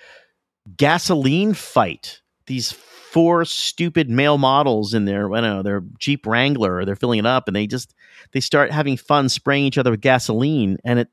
[0.75, 2.20] gasoline fight.
[2.47, 6.95] These four stupid male models in their, I don't know, their Jeep Wrangler, or they're
[6.95, 7.93] filling it up, and they just
[8.31, 11.09] they start having fun spraying each other with gasoline, and it,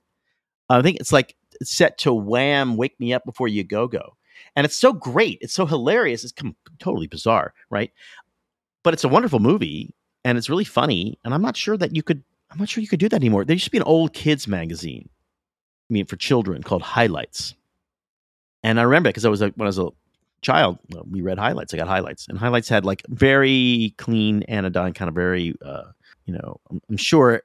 [0.68, 4.16] I think it's like set to Wham, "Wake Me Up Before You Go Go,"
[4.56, 7.92] and it's so great, it's so hilarious, it's com- totally bizarre, right?
[8.84, 12.02] But it's a wonderful movie, and it's really funny, and I'm not sure that you
[12.02, 13.44] could, I'm not sure you could do that anymore.
[13.44, 15.08] There used to be an old kids magazine,
[15.90, 17.54] I mean, for children called Highlights.
[18.62, 19.88] And I remember because I was a, when I was a
[20.42, 20.78] child,
[21.08, 21.74] we read highlights.
[21.74, 25.84] I got highlights, and highlights had like very clean anodyne, kind of very, uh,
[26.24, 27.42] you know, I'm, I'm sure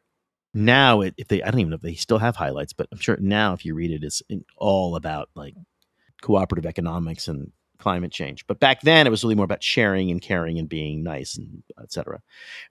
[0.53, 2.99] now it, if they, I don't even know if they still have highlights, but I'm
[2.99, 4.21] sure now if you read it, it's
[4.57, 5.55] all about like
[6.21, 8.47] cooperative economics and climate change.
[8.47, 11.63] But back then, it was really more about sharing and caring and being nice and
[11.81, 12.21] etc.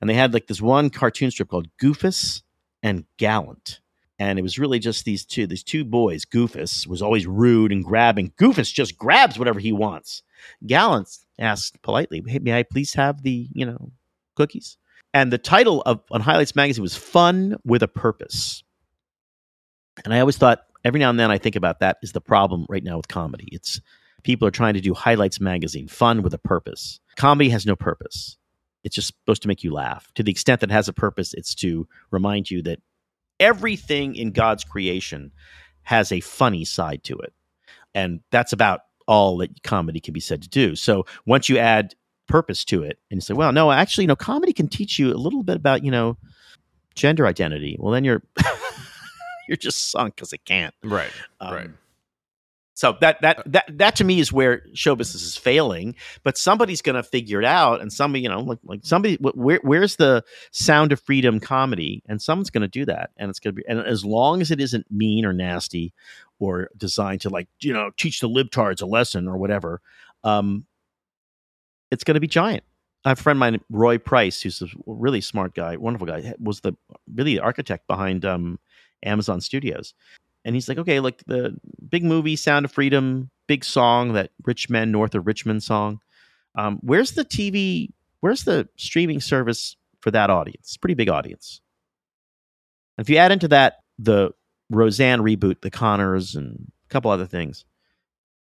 [0.00, 2.42] And they had like this one cartoon strip called Goofus
[2.82, 3.81] and Gallant
[4.22, 7.84] and it was really just these two these two boys goofus was always rude and
[7.84, 10.22] grabbing goofus just grabs whatever he wants.
[10.64, 11.08] Gallant
[11.38, 13.90] asked politely hey may i please have the you know
[14.36, 14.76] cookies?
[15.14, 18.62] And the title of on highlights magazine was fun with a purpose.
[20.04, 22.66] And i always thought every now and then i think about that is the problem
[22.68, 23.48] right now with comedy.
[23.50, 23.80] It's
[24.22, 27.00] people are trying to do highlights magazine fun with a purpose.
[27.16, 28.38] Comedy has no purpose.
[28.84, 30.12] It's just supposed to make you laugh.
[30.14, 32.78] To the extent that it has a purpose it's to remind you that
[33.42, 35.32] everything in God's creation
[35.82, 37.34] has a funny side to it.
[37.94, 40.76] And that's about all that comedy can be said to do.
[40.76, 41.94] So once you add
[42.28, 45.12] purpose to it and you say, well, no, actually, you know, comedy can teach you
[45.12, 46.16] a little bit about, you know,
[46.94, 47.76] gender identity.
[47.78, 48.22] Well, then you're
[49.48, 50.74] you're just sunk because it can't.
[50.84, 51.10] Right.
[51.40, 51.70] Um, right.
[52.74, 55.94] So that that that that to me is where show business is failing.
[56.22, 59.60] But somebody's going to figure it out, and somebody, you know, like like somebody, where
[59.62, 63.54] where's the sound of freedom comedy, and someone's going to do that, and it's going
[63.54, 65.92] to be, and as long as it isn't mean or nasty,
[66.38, 69.82] or designed to like you know teach the libtards a lesson or whatever,
[70.24, 70.64] um,
[71.90, 72.64] it's going to be giant.
[73.04, 76.34] I have a friend of mine, Roy Price, who's a really smart guy, wonderful guy,
[76.38, 76.72] was the
[77.12, 78.58] really the architect behind um,
[79.02, 79.92] Amazon Studios
[80.44, 81.56] and he's like, okay, like the
[81.88, 86.00] big movie, Sound of Freedom, big song, that Rich Men North of Richmond song.
[86.54, 87.90] Um, where's the TV?
[88.20, 90.76] Where's the streaming service for that audience?
[90.76, 91.60] Pretty big audience.
[92.98, 94.32] And if you add into that the
[94.70, 97.64] Roseanne reboot, The Connors, and a couple other things,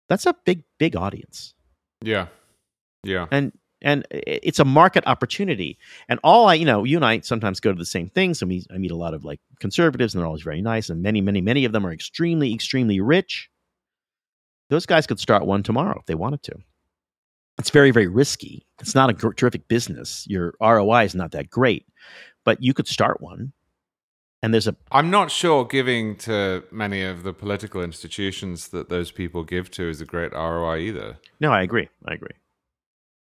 [0.08, 1.54] that's a big, big audience.
[2.02, 2.26] Yeah,
[3.02, 3.26] yeah.
[3.30, 3.52] And
[3.84, 5.78] and it's a market opportunity.
[6.08, 8.64] And all I, you know, you and I sometimes go to the same things, we
[8.74, 11.40] I meet a lot of like conservatives, and they're always very nice, and many, many,
[11.40, 13.50] many of them are extremely, extremely rich.
[14.70, 16.54] Those guys could start one tomorrow if they wanted to.
[17.58, 18.66] It's very, very risky.
[18.80, 20.26] It's not a gr- terrific business.
[20.26, 21.86] Your ROI is not that great,
[22.42, 23.52] but you could start one.
[24.42, 24.74] And there's a.
[24.90, 29.88] I'm not sure giving to many of the political institutions that those people give to
[29.88, 31.18] is a great ROI either.
[31.38, 31.88] No, I agree.
[32.06, 32.34] I agree.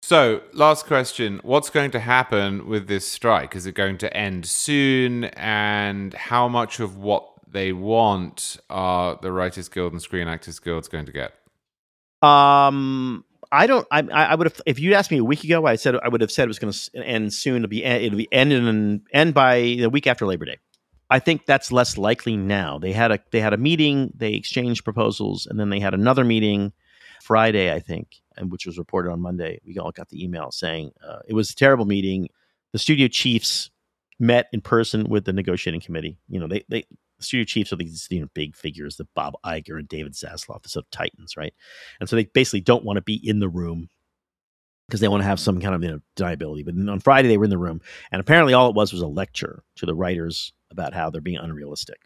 [0.01, 1.41] So, last question.
[1.43, 3.55] What's going to happen with this strike?
[3.55, 5.25] Is it going to end soon?
[5.25, 10.87] And how much of what they want are the Writers Guild and Screen Actors Guilds
[10.87, 11.33] going to get?
[12.21, 13.87] Um, I don't.
[13.91, 15.65] I, I would have if you'd asked me a week ago.
[15.65, 17.57] I said I would have said it was going to end soon.
[17.57, 20.57] It'll be it'll be ended and end by the week after Labor Day.
[21.09, 22.77] I think that's less likely now.
[22.79, 24.11] They had a they had a meeting.
[24.15, 26.73] They exchanged proposals, and then they had another meeting
[27.27, 29.59] Friday, I think, and which was reported on Monday.
[29.65, 32.29] We all got the email saying uh, it was a terrible meeting.
[32.71, 33.69] The studio chiefs
[34.17, 36.17] met in person with the negotiating committee.
[36.29, 36.85] You know, they they
[37.17, 40.63] the studio chiefs are these you know big figures, the Bob Iger and David Zaslav,
[40.63, 41.53] the sort of titans, right?
[41.99, 43.89] And so they basically don't want to be in the room
[44.87, 46.63] because they want to have some kind of you know, deniability.
[46.63, 49.07] But on Friday they were in the room, and apparently all it was was a
[49.07, 51.99] lecture to the writers about how they're being unrealistic,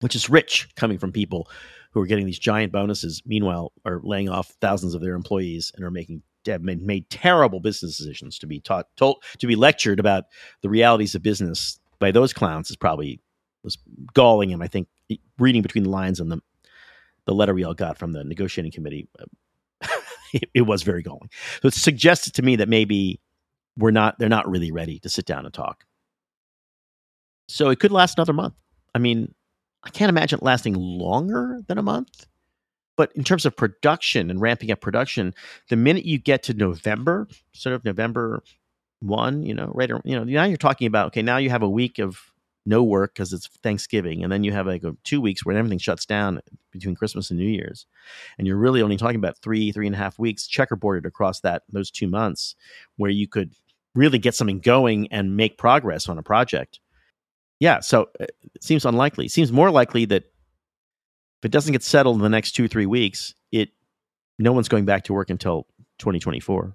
[0.00, 1.46] which is rich coming from people
[1.94, 5.84] who are getting these giant bonuses, meanwhile are laying off thousands of their employees and
[5.84, 10.24] are making have made, terrible business decisions to be taught told to be lectured about
[10.60, 13.18] the realities of business by those clowns is probably
[13.62, 13.78] was
[14.12, 14.60] galling him.
[14.60, 14.88] I think
[15.38, 16.40] reading between the lines on the
[17.26, 19.86] the letter we all got from the negotiating committee, uh,
[20.34, 21.30] it, it was very galling.
[21.62, 23.20] So it suggested to me that maybe
[23.78, 25.84] we're not they're not really ready to sit down and talk.
[27.48, 28.54] So it could last another month.
[28.94, 29.34] I mean,
[29.84, 32.26] I can't imagine it lasting longer than a month.
[32.96, 35.34] But in terms of production and ramping up production,
[35.68, 38.42] the minute you get to November, sort of November
[39.00, 41.68] one, you know, right, you know, now you're talking about okay, now you have a
[41.68, 42.18] week of
[42.66, 46.06] no work because it's Thanksgiving, and then you have like two weeks where everything shuts
[46.06, 47.84] down between Christmas and New Year's,
[48.38, 51.64] and you're really only talking about three, three and a half weeks checkerboarded across that
[51.70, 52.54] those two months,
[52.96, 53.54] where you could
[53.94, 56.80] really get something going and make progress on a project
[57.60, 59.26] yeah, so uh, it seems unlikely.
[59.26, 62.86] It seems more likely that if it doesn't get settled in the next two three
[62.86, 63.70] weeks, it
[64.38, 65.66] no one's going back to work until
[65.98, 66.74] 2024.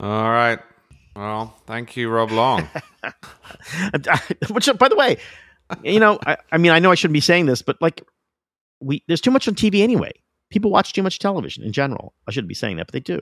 [0.00, 0.60] All right.
[1.16, 2.68] Well, thank you, Rob Long.
[4.50, 5.16] Which, by the way,
[5.82, 8.02] you know, I, I mean, I know I shouldn't be saying this, but like,
[8.80, 10.12] we there's too much on TV anyway.
[10.50, 12.14] People watch too much television in general.
[12.26, 13.20] I shouldn't be saying that, but they do.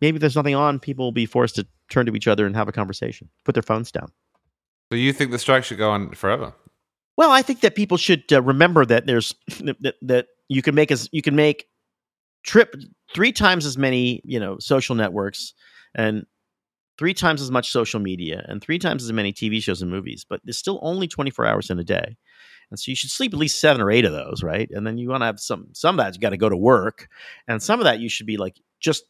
[0.00, 2.54] Maybe if there's nothing on, people will be forced to turn to each other and
[2.54, 4.12] have a conversation, put their phones down.
[4.90, 6.54] So you think the strike should go on forever?
[7.16, 10.90] Well, I think that people should uh, remember that there's that, that you can make
[10.90, 11.66] as you can make
[12.44, 12.74] trip
[13.14, 15.54] three times as many you know social networks
[15.94, 16.24] and
[16.98, 20.26] three times as much social media and three times as many TV shows and movies,
[20.28, 22.16] but there's still only 24 hours in a day.
[22.70, 24.68] And so you should sleep at least seven or eight of those, right?
[24.72, 26.56] And then you want to have some some of that you got to go to
[26.56, 27.08] work,
[27.46, 29.04] and some of that you should be like just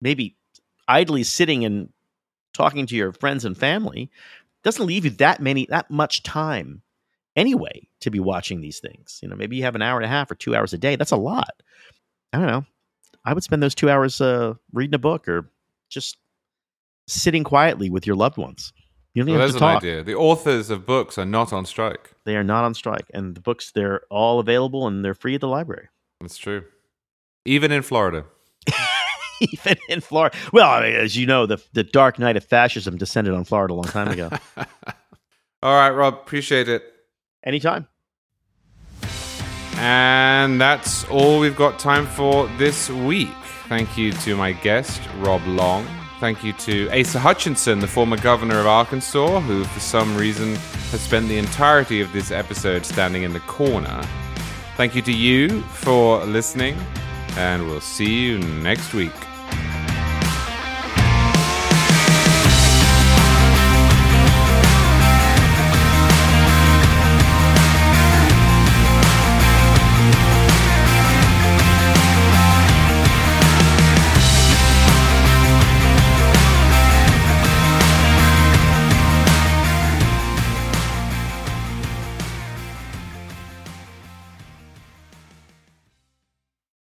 [0.00, 0.36] maybe
[0.88, 1.88] idly sitting and
[2.52, 4.10] talking to your friends and family.
[4.64, 6.82] Doesn't leave you that many that much time
[7.36, 9.18] anyway to be watching these things.
[9.22, 10.96] You know, maybe you have an hour and a half or two hours a day.
[10.96, 11.50] That's a lot.
[12.32, 12.64] I don't know.
[13.24, 15.50] I would spend those two hours uh, reading a book or
[15.90, 16.16] just
[17.06, 18.72] sitting quietly with your loved ones.
[19.14, 19.76] You don't Well, have to talk.
[19.82, 20.02] idea.
[20.02, 22.12] The authors of books are not on strike.
[22.24, 25.40] They are not on strike, and the books they're all available and they're free at
[25.40, 25.88] the library.
[26.20, 26.64] That's true.
[27.44, 28.24] Even in Florida.
[29.52, 30.36] Even in Florida.
[30.52, 33.74] Well, I mean, as you know, the the dark night of fascism descended on Florida
[33.74, 34.30] a long time ago.
[35.62, 36.14] All right, Rob.
[36.14, 36.82] Appreciate it.
[37.42, 37.88] Anytime.
[39.76, 43.28] And that's all we've got time for this week.
[43.68, 45.86] Thank you to my guest, Rob Long.
[46.20, 50.54] Thank you to Asa Hutchinson, the former governor of Arkansas, who for some reason
[50.90, 54.00] has spent the entirety of this episode standing in the corner.
[54.76, 56.78] Thank you to you for listening,
[57.36, 59.12] and we'll see you next week.